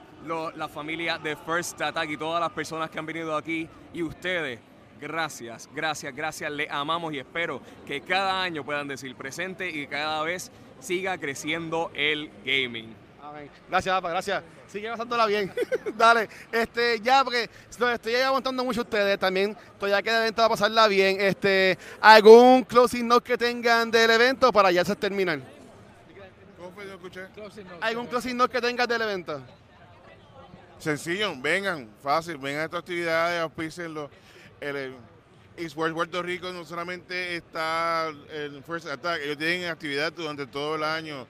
la 0.56 0.68
familia 0.70 1.18
de 1.18 1.36
First 1.36 1.82
Attack 1.82 2.10
y 2.10 2.18
todas 2.18 2.40
las 2.40 2.52
personas 2.52 2.90
que 2.90 3.00
han 3.00 3.06
venido 3.06 3.36
aquí 3.36 3.68
y 3.94 4.02
ustedes. 4.02 4.60
Gracias, 5.04 5.70
gracias, 5.76 6.16
gracias. 6.16 6.50
Le 6.50 6.66
amamos 6.70 7.14
y 7.14 7.20
espero 7.20 7.62
que 7.86 8.00
cada 8.00 8.42
año 8.42 8.64
puedan 8.64 8.88
decir 8.88 9.14
presente 9.18 9.70
y 9.70 9.86
cada 9.86 10.24
vez 10.24 10.50
siga 10.80 11.18
creciendo 11.18 11.92
el 11.94 12.32
gaming. 12.46 12.96
Amén. 13.22 13.50
Gracias, 13.68 13.94
papá, 13.94 14.12
gracias. 14.12 14.42
Sigue 14.66 14.90
pasándola 14.90 15.26
bien. 15.26 15.54
Dale, 15.98 16.30
este, 16.54 17.02
ya, 17.02 17.22
porque 17.22 17.50
lo 17.80 17.90
estoy 17.90 18.16
aguantando 18.16 18.64
mucho 18.64 18.80
a 18.80 18.84
ustedes 18.86 19.20
también. 19.20 19.58
Estoy 19.74 19.92
aquí 19.92 20.08
del 20.08 20.22
evento 20.22 20.42
a 20.42 20.48
pasarla 20.48 20.88
bien. 20.88 21.20
Este, 21.20 21.78
¿Algún 22.00 22.64
closing 22.64 23.06
note 23.06 23.28
que 23.28 23.38
tengan 23.38 23.92
del 23.92 24.10
evento 24.10 24.54
para 24.54 24.72
ya 24.72 24.86
se 24.86 24.96
terminar? 24.96 25.42
¿Cómo 26.58 26.72
fue? 26.72 26.86
No 26.86 26.94
escuché. 26.94 27.28
¿Algún 27.82 28.08
closing 28.08 28.38
note 28.38 28.54
que 28.54 28.62
tengas 28.62 28.88
del 28.88 29.02
evento? 29.02 29.42
Sencillo, 30.80 31.34
vengan, 31.42 31.90
fácil, 32.02 32.38
vengan 32.38 32.62
a 32.62 32.66
estas 32.66 32.80
actividades, 32.80 33.42
auspícenlo. 33.42 34.10
El, 34.64 34.96
eSports 35.58 35.94
Puerto 35.94 36.24
Rico 36.24 36.52
no 36.52 36.66
solamente 36.66 37.36
está 37.36 38.08
el 38.32 38.64
First 38.64 38.88
Attack, 38.88 39.22
ellos 39.24 39.38
tienen 39.38 39.70
actividad 39.70 40.12
durante 40.14 40.48
todo 40.48 40.76
el 40.76 40.84
año. 40.84 41.28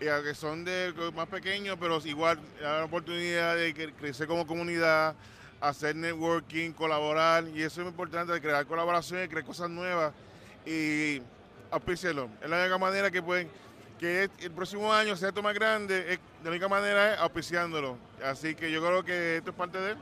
Y 0.00 0.08
aunque 0.08 0.34
son 0.34 0.64
de 0.64 0.92
más 1.14 1.28
pequeños, 1.28 1.76
pero 1.80 2.00
igual 2.04 2.38
hay 2.58 2.64
la 2.64 2.84
oportunidad 2.84 3.56
de 3.56 3.72
crecer 3.98 4.26
como 4.26 4.46
comunidad, 4.46 5.14
hacer 5.60 5.96
networking, 5.96 6.72
colaborar, 6.72 7.44
y 7.54 7.62
eso 7.62 7.80
es 7.80 7.84
muy 7.84 7.88
importante, 7.88 8.38
crear 8.40 8.66
colaboraciones, 8.66 9.28
crear 9.28 9.44
cosas 9.44 9.70
nuevas 9.70 10.12
y 10.66 11.22
auspícienlo. 11.70 12.28
Es 12.42 12.50
la 12.50 12.60
única 12.60 12.78
manera 12.78 13.10
que 13.10 13.22
pueden 13.22 13.48
que 13.98 14.28
el 14.40 14.50
próximo 14.50 14.92
año 14.92 15.16
sea 15.16 15.28
esto 15.28 15.42
más 15.42 15.54
grande, 15.54 16.14
es, 16.14 16.18
la 16.42 16.50
única 16.50 16.68
manera 16.68 17.14
es 17.14 17.20
auspiciándolo. 17.20 17.96
Así 18.22 18.54
que 18.54 18.70
yo 18.70 18.84
creo 18.84 19.04
que 19.04 19.38
esto 19.38 19.50
es 19.50 19.56
parte 19.56 19.78
de 19.78 19.92
él. 19.92 19.98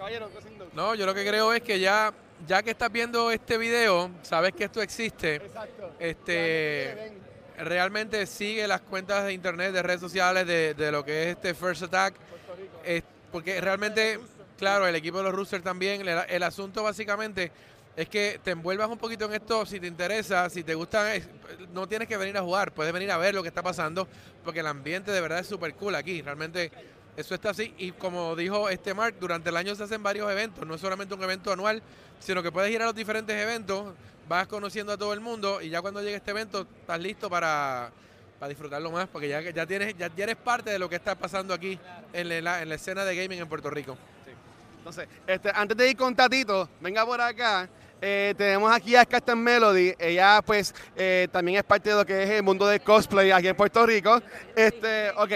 Caballero. 0.00 0.30
No, 0.72 0.94
yo 0.94 1.04
lo 1.04 1.14
que 1.14 1.26
creo 1.26 1.52
es 1.52 1.60
que 1.60 1.78
ya, 1.78 2.10
ya 2.48 2.62
que 2.62 2.70
estás 2.70 2.90
viendo 2.90 3.30
este 3.30 3.58
video, 3.58 4.10
sabes 4.22 4.54
que 4.54 4.64
esto 4.64 4.80
existe. 4.80 5.34
Exacto. 5.34 5.90
Este, 5.98 7.12
realmente 7.58 8.24
sigue 8.26 8.66
las 8.66 8.80
cuentas 8.80 9.26
de 9.26 9.34
internet, 9.34 9.72
de 9.74 9.82
redes 9.82 10.00
sociales 10.00 10.46
de, 10.46 10.72
de 10.72 10.90
lo 10.90 11.04
que 11.04 11.24
es 11.24 11.28
este 11.36 11.52
First 11.52 11.82
Attack. 11.82 12.14
Es- 12.82 13.02
porque 13.30 13.60
realmente, 13.60 14.18
claro, 14.58 14.86
el 14.86 14.96
equipo 14.96 15.18
de 15.18 15.24
los 15.24 15.34
Roosters 15.34 15.62
también. 15.62 16.00
El, 16.00 16.08
el 16.30 16.42
asunto 16.44 16.82
básicamente 16.82 17.52
es 17.94 18.08
que 18.08 18.40
te 18.42 18.52
envuelvas 18.52 18.88
un 18.88 18.96
poquito 18.96 19.26
en 19.26 19.34
esto 19.34 19.66
si 19.66 19.78
te 19.80 19.86
interesa, 19.86 20.48
si 20.48 20.64
te 20.64 20.74
gusta. 20.74 21.14
es- 21.14 21.28
No 21.74 21.86
tienes 21.86 22.08
que 22.08 22.16
venir 22.16 22.38
a 22.38 22.40
jugar, 22.40 22.72
puedes 22.72 22.90
venir 22.94 23.10
a 23.10 23.18
ver 23.18 23.34
lo 23.34 23.42
que 23.42 23.48
está 23.48 23.62
pasando, 23.62 24.08
porque 24.46 24.60
el 24.60 24.66
ambiente 24.66 25.10
de 25.10 25.20
verdad 25.20 25.40
es 25.40 25.46
súper 25.46 25.74
cool 25.74 25.94
aquí. 25.94 26.22
Realmente 26.22 26.72
eso 27.16 27.34
está 27.34 27.50
así. 27.50 27.74
Y 27.78 27.92
como 27.92 28.36
dijo 28.36 28.68
este 28.68 28.94
Mark, 28.94 29.16
durante 29.20 29.50
el 29.50 29.56
año 29.56 29.74
se 29.74 29.84
hacen 29.84 30.02
varios 30.02 30.30
eventos, 30.30 30.66
no 30.66 30.74
es 30.74 30.80
solamente 30.80 31.14
un 31.14 31.22
evento 31.22 31.52
anual, 31.52 31.82
sino 32.18 32.42
que 32.42 32.52
puedes 32.52 32.70
ir 32.70 32.80
a 32.82 32.86
los 32.86 32.94
diferentes 32.94 33.36
eventos, 33.36 33.94
vas 34.28 34.46
conociendo 34.46 34.92
a 34.92 34.96
todo 34.96 35.12
el 35.12 35.20
mundo 35.20 35.60
y 35.60 35.70
ya 35.70 35.80
cuando 35.80 36.00
llegue 36.00 36.16
este 36.16 36.30
evento 36.30 36.66
estás 36.80 37.00
listo 37.00 37.28
para, 37.28 37.90
para 38.38 38.48
disfrutarlo 38.48 38.90
más, 38.90 39.08
porque 39.08 39.28
ya, 39.28 39.40
ya, 39.40 39.66
tienes, 39.66 39.96
ya, 39.96 40.10
eres 40.16 40.36
parte 40.36 40.70
de 40.70 40.78
lo 40.78 40.88
que 40.88 40.96
está 40.96 41.14
pasando 41.14 41.52
aquí 41.52 41.78
en 42.12 42.44
la, 42.44 42.62
en 42.62 42.68
la 42.68 42.74
escena 42.74 43.04
de 43.04 43.16
gaming 43.16 43.40
en 43.40 43.48
Puerto 43.48 43.70
Rico. 43.70 43.96
Entonces, 44.78 45.08
este, 45.26 45.50
antes 45.54 45.76
de 45.76 45.90
ir 45.90 45.96
con 45.96 46.14
Tatito, 46.16 46.68
venga 46.80 47.04
por 47.04 47.20
acá. 47.20 47.68
eh, 48.00 48.34
tenemos 48.36 48.72
aquí 48.72 48.96
a 48.96 49.04
Captain 49.04 49.38
Melody. 49.38 49.94
Ella, 49.98 50.40
pues, 50.44 50.74
eh, 50.96 51.28
también 51.30 51.58
es 51.58 51.64
parte 51.64 51.90
de 51.90 51.96
lo 51.96 52.06
que 52.06 52.22
es 52.22 52.30
el 52.30 52.42
mundo 52.42 52.66
del 52.66 52.80
cosplay 52.80 53.30
aquí 53.30 53.48
en 53.48 53.56
Puerto 53.56 53.84
Rico. 53.84 54.22
Este, 54.56 55.10
ok. 55.10 55.32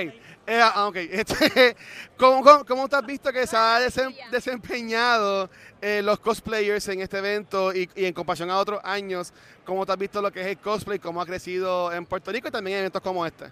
Eh, 0.46 0.60
ah, 0.62 0.86
ok. 0.88 0.96
Este, 1.10 1.76
¿cómo, 2.18 2.42
cómo, 2.42 2.64
cómo 2.64 2.88
te 2.88 2.96
has 2.96 3.06
visto 3.06 3.32
que 3.32 3.46
se 3.46 3.56
ha 3.56 3.80
desem- 3.80 4.14
desempeñado 4.30 5.48
eh, 5.80 6.02
los 6.02 6.18
cosplayers 6.20 6.86
en 6.88 7.00
este 7.00 7.18
evento 7.18 7.72
y, 7.74 7.88
y 7.94 8.04
en 8.04 8.12
comparación 8.12 8.50
a 8.50 8.58
otros 8.58 8.80
años? 8.84 9.32
¿Cómo 9.64 9.86
te 9.86 9.92
has 9.92 9.98
visto 9.98 10.20
lo 10.20 10.30
que 10.30 10.42
es 10.42 10.46
el 10.48 10.58
cosplay? 10.58 10.98
¿Cómo 10.98 11.20
ha 11.22 11.26
crecido 11.26 11.92
en 11.92 12.04
Puerto 12.04 12.30
Rico 12.30 12.48
y 12.48 12.50
también 12.50 12.76
en 12.76 12.80
eventos 12.80 13.00
como 13.02 13.24
este? 13.24 13.46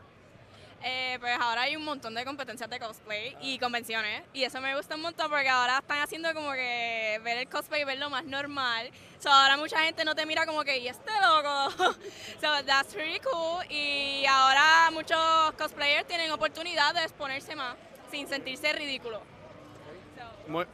Eh, 0.85 1.17
pues 1.21 1.37
ahora 1.41 1.63
hay 1.63 1.77
un 1.77 1.85
montón 1.85 2.15
de 2.15 2.25
competencias 2.25 2.69
de 2.69 2.79
cosplay 2.81 3.37
y 3.41 3.59
convenciones 3.59 4.25
y 4.33 4.43
eso 4.43 4.61
me 4.61 4.75
gusta 4.77 4.97
un 4.97 5.03
montón 5.03 5.31
porque 5.31 5.49
ahora 5.49 5.79
están 5.79 6.01
haciendo 6.01 6.33
como 6.35 6.53
que 6.53 7.21
ver 7.23 7.39
el 7.39 7.49
cosplay 7.49 7.83
y 7.83 7.85
verlo 7.85 8.11
más 8.11 8.25
normal. 8.25 8.91
So, 9.21 9.31
ahora 9.31 9.57
mucha 9.57 9.79
gente 9.85 10.05
no 10.05 10.17
te 10.17 10.27
mira 10.27 10.45
como 10.45 10.65
que, 10.65 10.79
¿y 10.79 10.89
este 10.89 11.13
loco? 11.21 11.71
so 12.41 12.65
that's 12.67 12.93
pretty 12.93 13.21
cool 13.21 13.65
y 13.71 14.25
ahora 14.27 14.91
muchos 14.93 15.53
cosplayers 15.57 16.07
tienen 16.09 16.31
oportunidad 16.33 16.95
de 16.95 17.03
exponerse 17.03 17.55
más 17.55 17.77
sin 18.11 18.29
sentirse 18.29 18.73
ridículo. 18.73 19.32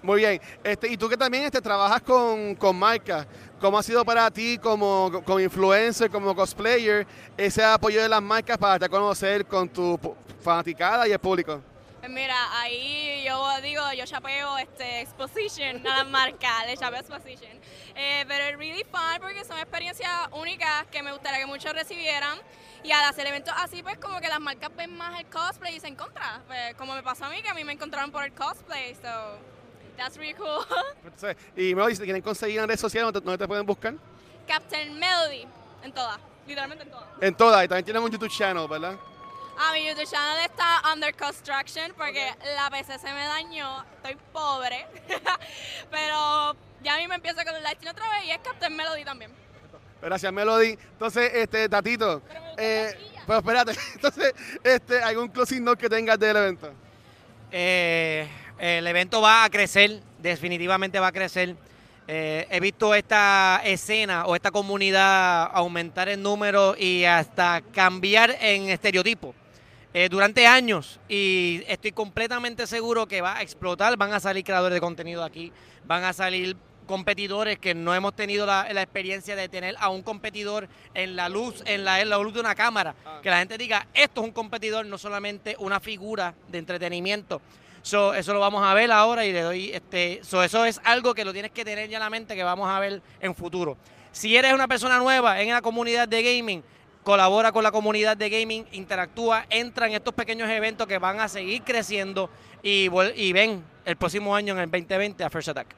Muy, 0.03 0.21
bien. 0.21 0.41
Este, 0.65 0.89
y 0.89 0.97
tú 0.97 1.09
que 1.09 1.17
también 1.17 1.45
este, 1.45 1.61
trabajas 1.61 2.01
con, 2.03 2.55
con 2.55 2.77
marcas, 2.77 3.27
¿cómo 3.61 3.79
ha 3.79 3.83
sido 3.83 4.05
para 4.05 4.31
ti 4.31 4.59
como, 4.59 5.23
como 5.25 5.41
influencer, 5.41 6.11
como 6.11 6.35
cosplayer, 6.35 7.07
ese 7.37 7.65
apoyo 7.65 8.03
de 8.03 8.09
las 8.09 8.23
marcas 8.23 8.59
para 8.59 8.73
darte 8.73 8.87
a 8.87 8.89
conocer 8.89 9.47
con 9.47 9.69
tu 9.69 9.99
fanaticada 10.41 11.07
y 11.07 11.13
el 11.13 11.19
público? 11.19 11.61
Mira, 12.09 12.61
ahí 12.61 13.23
yo 13.27 13.61
digo, 13.63 13.83
yo 13.93 14.05
chapeo 14.05 14.59
este 14.59 15.03
Exposition 15.03 15.87
a 15.87 15.99
la 15.99 16.05
marca, 16.05 16.65
le 16.67 16.77
chapeo 16.77 17.01
Exposition. 17.01 17.53
Eh, 17.95 18.25
pero 18.27 18.45
es 18.45 18.57
really 18.57 18.85
fun 18.85 19.21
porque 19.21 19.45
son 19.45 19.59
experiencias 19.59 20.11
únicas 20.33 20.87
que 20.91 21.03
me 21.03 21.13
gustaría 21.13 21.41
que 21.41 21.47
muchos 21.47 21.73
recibieran. 21.73 22.39
Y 22.83 22.93
al 22.93 23.05
hacer 23.05 23.27
eventos 23.27 23.55
así, 23.57 23.83
pues 23.83 23.99
como 23.99 24.21
que 24.21 24.29
las 24.29 24.41
marcas 24.41 24.75
ven 24.77 24.97
más 24.97 25.19
el 25.19 25.27
cosplay 25.27 25.77
y 25.77 25.81
se 25.81 25.89
encuentran. 25.89 26.43
Pues, 26.47 26.75
como 26.77 26.95
me 26.95 27.03
pasó 27.03 27.25
a 27.27 27.29
mí, 27.29 27.43
que 27.43 27.49
a 27.49 27.55
mí 27.55 27.65
me 27.65 27.73
encontraron 27.73 28.11
por 28.11 28.25
el 28.25 28.33
cosplay. 28.33 28.95
So, 28.95 29.39
That's 29.99 30.17
really 30.17 30.35
cool. 30.35 30.65
Entonces, 31.05 31.37
y 31.57 31.75
Melody, 31.75 31.95
si 31.95 31.99
te 31.99 32.05
quieren 32.05 32.23
conseguir 32.23 32.61
en 32.61 32.69
redes 32.69 32.81
sociales, 32.81 33.07
¿dónde 33.07 33.21
te, 33.21 33.25
dónde 33.25 33.39
te 33.39 33.49
pueden 33.49 33.67
buscar? 33.67 33.95
Captain 34.47 34.97
Melody, 34.97 35.45
en 35.83 35.93
todas, 35.93 36.19
literalmente 36.47 36.85
en 36.85 36.91
todas. 36.91 37.09
En 37.21 37.35
todas. 37.35 37.65
Y 37.65 37.69
también 37.69 37.85
tienen 37.85 38.03
un 38.05 38.11
YouTube 38.11 38.31
channel, 38.31 38.69
¿verdad? 38.69 38.97
Ah, 39.61 39.73
mi 39.73 39.85
YouTube 39.85 40.07
channel 40.07 40.45
está 40.45 40.83
under 40.93 41.13
construction 41.17 41.93
porque 41.97 42.33
la 42.55 42.71
PC 42.71 42.97
se 42.97 43.13
me 43.13 43.27
dañó, 43.27 43.85
estoy 43.97 44.17
pobre, 44.33 44.87
pero 45.91 46.55
ya 46.81 46.95
a 46.95 46.99
mí 46.99 47.09
me 47.09 47.17
empiezo 47.17 47.39
con 47.45 47.57
el 47.57 47.65
livestream 47.65 47.93
otra 47.93 48.09
vez 48.09 48.27
y 48.27 48.31
es 48.31 48.39
Captain 48.39 48.77
Melody 48.77 49.05
también. 49.05 49.33
Gracias, 50.01 50.33
Melody. 50.33 50.79
Entonces, 50.93 51.33
este, 51.35 51.69
Tatito. 51.69 52.23
Eh, 52.57 52.95
pero 53.27 53.41
espérate. 53.41 53.73
Entonces, 53.95 54.33
este, 54.63 55.03
¿algún 55.03 55.27
closing 55.27 55.65
note 55.65 55.81
que 55.81 55.89
tengas 55.89 56.21
del 56.21 56.37
evento? 56.37 56.73
Eh, 57.51 58.29
el 58.59 58.87
evento 58.87 59.21
va 59.21 59.43
a 59.43 59.51
crecer, 59.51 60.01
definitivamente 60.21 61.01
va 61.01 61.09
a 61.09 61.13
crecer. 61.13 61.57
Eh, 62.07 62.47
he 62.49 62.61
visto 62.61 62.95
esta 62.95 63.61
escena 63.65 64.25
o 64.27 64.37
esta 64.37 64.53
comunidad 64.53 65.51
aumentar 65.53 66.09
en 66.09 66.23
número 66.23 66.77
y 66.79 67.05
hasta 67.05 67.61
cambiar 67.73 68.37
en 68.41 68.69
estereotipos 68.69 69.35
eh, 69.95 70.09
durante 70.09 70.47
años 70.47 71.01
y 71.09 71.63
estoy 71.67 71.93
completamente 71.93 72.67
seguro 72.67 73.07
que 73.07 73.21
va 73.21 73.39
a 73.39 73.43
explotar, 73.43 73.97
van 73.97 74.13
a 74.13 74.21
salir 74.21 74.45
creadores 74.45 74.75
de 74.75 74.81
contenido 74.81 75.25
aquí, 75.25 75.53
van 75.87 76.05
a 76.05 76.13
salir 76.13 76.57
competidores 76.87 77.59
que 77.59 77.75
no 77.75 77.95
hemos 77.95 78.17
tenido 78.17 78.47
la, 78.47 78.67
la 78.73 78.83
experiencia 78.83 79.37
de 79.37 79.49
tener 79.49 79.77
a 79.79 79.91
un 79.91 80.03
competidor 80.03 80.69
en 80.95 81.17
la 81.17 81.29
luz, 81.29 81.63
en 81.67 81.85
la, 81.85 82.01
en 82.01 82.09
la 82.09 82.19
luz 82.19 82.35
de 82.35 82.41
una 82.41 82.55
cámara, 82.55 82.95
que 83.23 83.31
la 83.31 83.39
gente 83.39 83.59
diga, 83.59 83.87
esto 83.95 84.23
es 84.23 84.27
un 84.27 84.33
competidor, 84.33 84.87
no 84.87 84.99
solamente 84.99 85.55
una 85.59 85.81
figura 85.81 86.35
de 86.49 86.59
entretenimiento. 86.59 87.41
So, 87.83 88.13
eso 88.13 88.35
lo 88.35 88.41
vamos 88.41 88.65
a 88.65 88.75
ver 88.75 88.91
ahora 88.91 89.25
y 89.25 89.33
le 89.33 89.43
doy 89.43 89.71
este. 89.71 90.21
So, 90.23 90.43
eso 90.43 90.65
es 90.65 90.81
algo 90.85 91.15
que 91.15 91.25
lo 91.25 91.33
tienes 91.33 91.53
que 91.53 91.65
tener 91.65 91.89
ya 91.89 91.99
en 91.99 92.03
la 92.03 92.11
mente 92.11 92.35
que 92.35 92.43
vamos 92.43 92.69
a 92.69 92.81
ver 92.81 93.01
en 93.21 93.35
futuro. 93.35 93.77
Si 94.11 94.37
eres 94.37 94.53
una 94.53 94.67
persona 94.67 94.99
nueva 94.99 95.41
en 95.41 95.51
la 95.51 95.63
comunidad 95.63 96.09
de 96.09 96.23
gaming, 96.23 96.63
colabora 97.03 97.53
con 97.53 97.63
la 97.63 97.71
comunidad 97.71 98.17
de 98.17 98.31
gaming, 98.31 98.67
interactúa, 98.73 99.47
entra 99.51 99.87
en 99.87 99.95
estos 99.95 100.15
pequeños 100.15 100.49
eventos 100.51 100.87
que 100.87 100.99
van 100.99 101.21
a 101.21 101.29
seguir 101.29 101.63
creciendo 101.63 102.31
y, 102.63 102.89
y 103.15 103.33
ven 103.33 103.65
el 103.85 103.97
próximo 103.97 104.35
año 104.35 104.55
en 104.55 104.61
el 104.61 104.71
2020 104.71 105.25
a 105.25 105.31
First 105.31 105.49
Attack. 105.49 105.75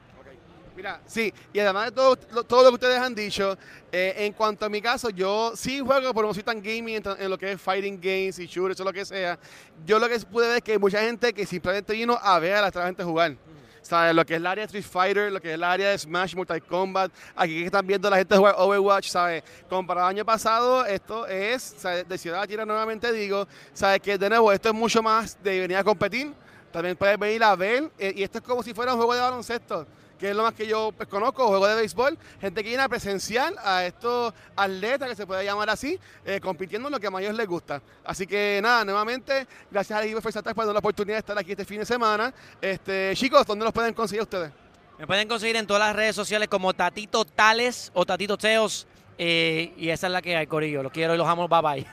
Mira, 0.75 1.01
sí, 1.05 1.33
y 1.51 1.59
además 1.59 1.85
de 1.85 1.91
todo 1.91 2.15
todo 2.15 2.63
lo 2.63 2.69
que 2.69 2.75
ustedes 2.75 2.97
han 2.97 3.13
dicho, 3.13 3.57
eh, 3.91 4.13
en 4.17 4.33
cuanto 4.33 4.65
a 4.65 4.69
mi 4.69 4.81
caso, 4.81 5.09
yo 5.09 5.51
sí 5.55 5.79
juego, 5.79 6.13
pero 6.13 6.31
no 6.31 6.61
gaming 6.61 6.95
en, 6.95 7.03
en 7.19 7.29
lo 7.29 7.37
que 7.37 7.51
es 7.51 7.61
fighting 7.61 7.99
games 8.01 8.39
y 8.39 8.47
shooters 8.47 8.79
o 8.79 8.85
lo 8.85 8.93
que 8.93 9.03
sea. 9.03 9.37
Yo 9.85 9.99
lo 9.99 10.07
que 10.07 10.17
pude 10.21 10.47
ver 10.47 10.57
es 10.57 10.63
que 10.63 10.71
hay 10.71 10.77
mucha 10.77 11.01
gente 11.01 11.33
que 11.33 11.45
simplemente 11.45 11.93
vino 11.93 12.17
a 12.21 12.39
ver 12.39 12.55
a 12.55 12.61
la 12.61 12.67
otra 12.69 12.85
gente 12.85 13.03
jugar. 13.03 13.35
¿Sabes? 13.81 14.15
Lo 14.15 14.25
que 14.25 14.33
es 14.33 14.37
el 14.37 14.45
área 14.45 14.61
de 14.61 14.65
Street 14.65 14.85
Fighter, 14.85 15.31
lo 15.31 15.41
que 15.41 15.49
es 15.49 15.53
el 15.55 15.63
área 15.63 15.89
de 15.89 15.97
Smash, 15.97 16.35
Mortal 16.35 16.63
Kombat. 16.63 17.11
Aquí 17.35 17.59
que 17.59 17.65
están 17.65 17.85
viendo 17.85 18.09
la 18.09 18.17
gente 18.17 18.37
jugar 18.37 18.55
Overwatch, 18.57 19.09
¿sabes? 19.09 19.43
Comparado 19.69 20.07
al 20.07 20.15
año 20.15 20.25
pasado, 20.25 20.85
esto 20.85 21.25
es, 21.27 21.75
¿sabes? 21.77 22.07
De 22.07 22.17
Ciudad 22.17 22.47
Tierra 22.47 22.65
nuevamente 22.65 23.11
digo, 23.11 23.47
¿sabes? 23.73 23.99
Que 24.01 24.17
de 24.17 24.29
nuevo, 24.29 24.51
esto 24.51 24.69
es 24.69 24.75
mucho 24.75 25.01
más 25.01 25.41
de 25.43 25.59
venir 25.61 25.77
a 25.77 25.83
competir. 25.83 26.31
También 26.71 26.95
puedes 26.95 27.17
venir 27.19 27.43
a 27.43 27.55
ver, 27.55 27.91
eh, 27.97 28.13
y 28.15 28.23
esto 28.23 28.37
es 28.37 28.43
como 28.43 28.63
si 28.63 28.73
fuera 28.73 28.93
un 28.93 28.97
juego 28.97 29.13
de 29.13 29.21
baloncesto 29.21 29.85
que 30.21 30.29
es 30.29 30.35
lo 30.35 30.43
más 30.43 30.53
que 30.53 30.67
yo 30.67 30.93
pues, 30.95 31.09
conozco, 31.09 31.47
juego 31.47 31.65
de 31.65 31.73
béisbol, 31.73 32.15
gente 32.39 32.61
que 32.61 32.69
viene 32.69 32.83
a 32.83 32.87
presenciar 32.87 33.55
a 33.65 33.83
estos 33.83 34.31
atletas, 34.55 35.09
que 35.09 35.15
se 35.15 35.25
puede 35.25 35.43
llamar 35.43 35.71
así, 35.71 35.99
eh, 36.23 36.39
compitiendo 36.39 36.89
en 36.89 36.91
lo 36.91 36.99
que 36.99 37.07
a 37.07 37.19
ellos 37.19 37.35
les 37.35 37.47
gusta. 37.47 37.81
Así 38.05 38.27
que 38.27 38.59
nada, 38.61 38.85
nuevamente, 38.85 39.47
gracias 39.71 39.99
a 39.99 40.21
First 40.21 40.37
Attack 40.37 40.53
por 40.53 40.63
darnos 40.63 40.75
la 40.75 40.79
oportunidad 40.79 41.15
de 41.15 41.19
estar 41.21 41.37
aquí 41.39 41.51
este 41.51 41.65
fin 41.65 41.79
de 41.79 41.87
semana. 41.87 42.31
Este, 42.61 43.13
chicos, 43.15 43.47
¿dónde 43.47 43.65
los 43.65 43.73
pueden 43.73 43.95
conseguir 43.95 44.21
ustedes? 44.21 44.51
Me 44.99 45.07
pueden 45.07 45.27
conseguir 45.27 45.55
en 45.55 45.65
todas 45.65 45.81
las 45.87 45.95
redes 45.95 46.15
sociales 46.15 46.47
como 46.47 46.71
Tatito 46.75 47.25
Tales 47.25 47.89
o 47.95 48.05
Tatito 48.05 48.37
Teos. 48.37 48.85
eh, 49.17 49.73
y 49.75 49.89
esa 49.89 50.05
es 50.05 50.13
la 50.13 50.21
que 50.21 50.35
hay, 50.37 50.45
Corillo. 50.45 50.83
Los 50.83 50.91
quiero 50.91 51.15
y 51.15 51.17
los 51.17 51.27
amo. 51.27 51.47
Bye 51.47 51.61
bye. 51.61 51.87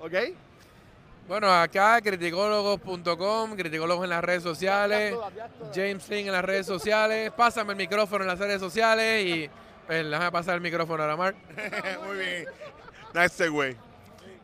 ¿Ok? 0.00 0.36
Bueno, 1.26 1.50
acá 1.50 2.00
criticólogos.com, 2.02 3.56
criticólogos 3.56 4.04
en 4.04 4.10
las 4.10 4.22
redes 4.22 4.42
sociales, 4.42 5.16
James 5.74 6.06
Lin 6.10 6.26
en 6.26 6.32
las 6.32 6.44
redes 6.44 6.66
sociales. 6.66 7.32
Pásame 7.34 7.72
el 7.72 7.78
micrófono 7.78 8.24
en 8.24 8.28
las 8.28 8.38
redes 8.38 8.60
sociales 8.60 9.24
y 9.24 9.50
pues, 9.86 10.04
déjame 10.04 10.30
pasar 10.30 10.56
el 10.56 10.60
micrófono 10.60 11.02
a 11.02 11.16
Mar. 11.16 11.34
Muy 12.06 12.18
bien. 12.18 12.44
Nice 13.14 13.30
segue. 13.30 13.76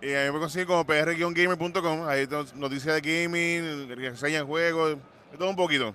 Y 0.00 0.08
ahí 0.08 0.32
me 0.32 0.38
consiguen 0.38 0.66
como 0.68 0.86
pr-gamer.com. 0.86 2.08
Ahí 2.08 2.26
noticias 2.54 2.94
de 2.94 3.00
gaming, 3.02 3.88
reseñas 3.90 4.40
de 4.40 4.46
juegos, 4.46 4.96
todo 5.38 5.50
un 5.50 5.56
poquito. 5.56 5.94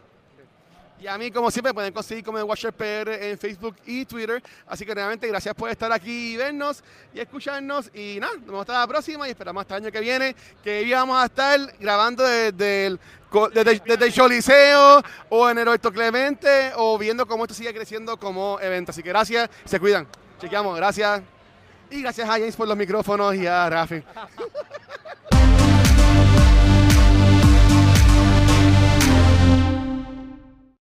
Y 1.00 1.08
a 1.08 1.18
mí, 1.18 1.30
como 1.30 1.52
siempre, 1.52 1.74
pueden 1.74 1.94
conseguir 1.94 2.24
como 2.24 2.38
el 2.38 2.46
Watcher 2.46 2.72
PR 2.72 3.12
en 3.30 3.38
Facebook 3.38 3.76
y 3.86 4.06
Twitter. 4.06 4.42
Así 4.66 4.86
que 4.86 4.96
realmente 4.96 5.28
gracias 5.28 5.54
por 5.54 5.70
estar 5.70 5.92
aquí 5.92 6.34
y 6.34 6.38
vernos 6.38 6.84
y 7.14 7.20
escucharnos. 7.20 7.92
Y 7.94 8.18
nada, 8.20 8.34
nos 8.36 8.46
vemos 8.46 8.62
hasta 8.62 8.80
la 8.80 8.88
próxima 8.88 9.28
y 9.28 9.32
esperamos 9.32 9.62
hasta 9.62 9.78
el 9.78 9.84
año 9.84 9.92
que 9.92 10.00
viene, 10.00 10.36
que 10.64 10.80
hoy 10.80 10.92
vamos 10.92 11.22
a 11.22 11.26
estar 11.26 11.60
grabando 11.80 12.24
desde 12.24 12.88
el, 12.88 13.00
desde 13.54 14.06
el 14.06 14.14
Choliseo 14.14 15.04
o 15.30 15.50
en 15.50 15.58
el 15.58 15.66
Roberto 15.66 15.92
Clemente 15.92 16.72
o 16.76 16.98
viendo 16.98 17.28
cómo 17.28 17.44
esto 17.44 17.54
sigue 17.54 17.74
creciendo 17.74 18.18
como 18.18 18.60
evento. 18.62 18.92
Así 18.92 19.04
que 19.04 19.10
gracias, 19.10 19.50
se 19.66 19.80
cuidan. 19.80 20.08
Chequeamos, 20.40 20.78
gracias. 20.78 21.22
Y 21.90 22.02
gracias 22.02 22.28
a 22.28 22.34
James 22.34 22.56
por 22.56 22.68
los 22.68 22.78
micrófonos 22.78 23.36
y 23.36 23.46
a 23.46 23.70
Rafi. 23.70 24.02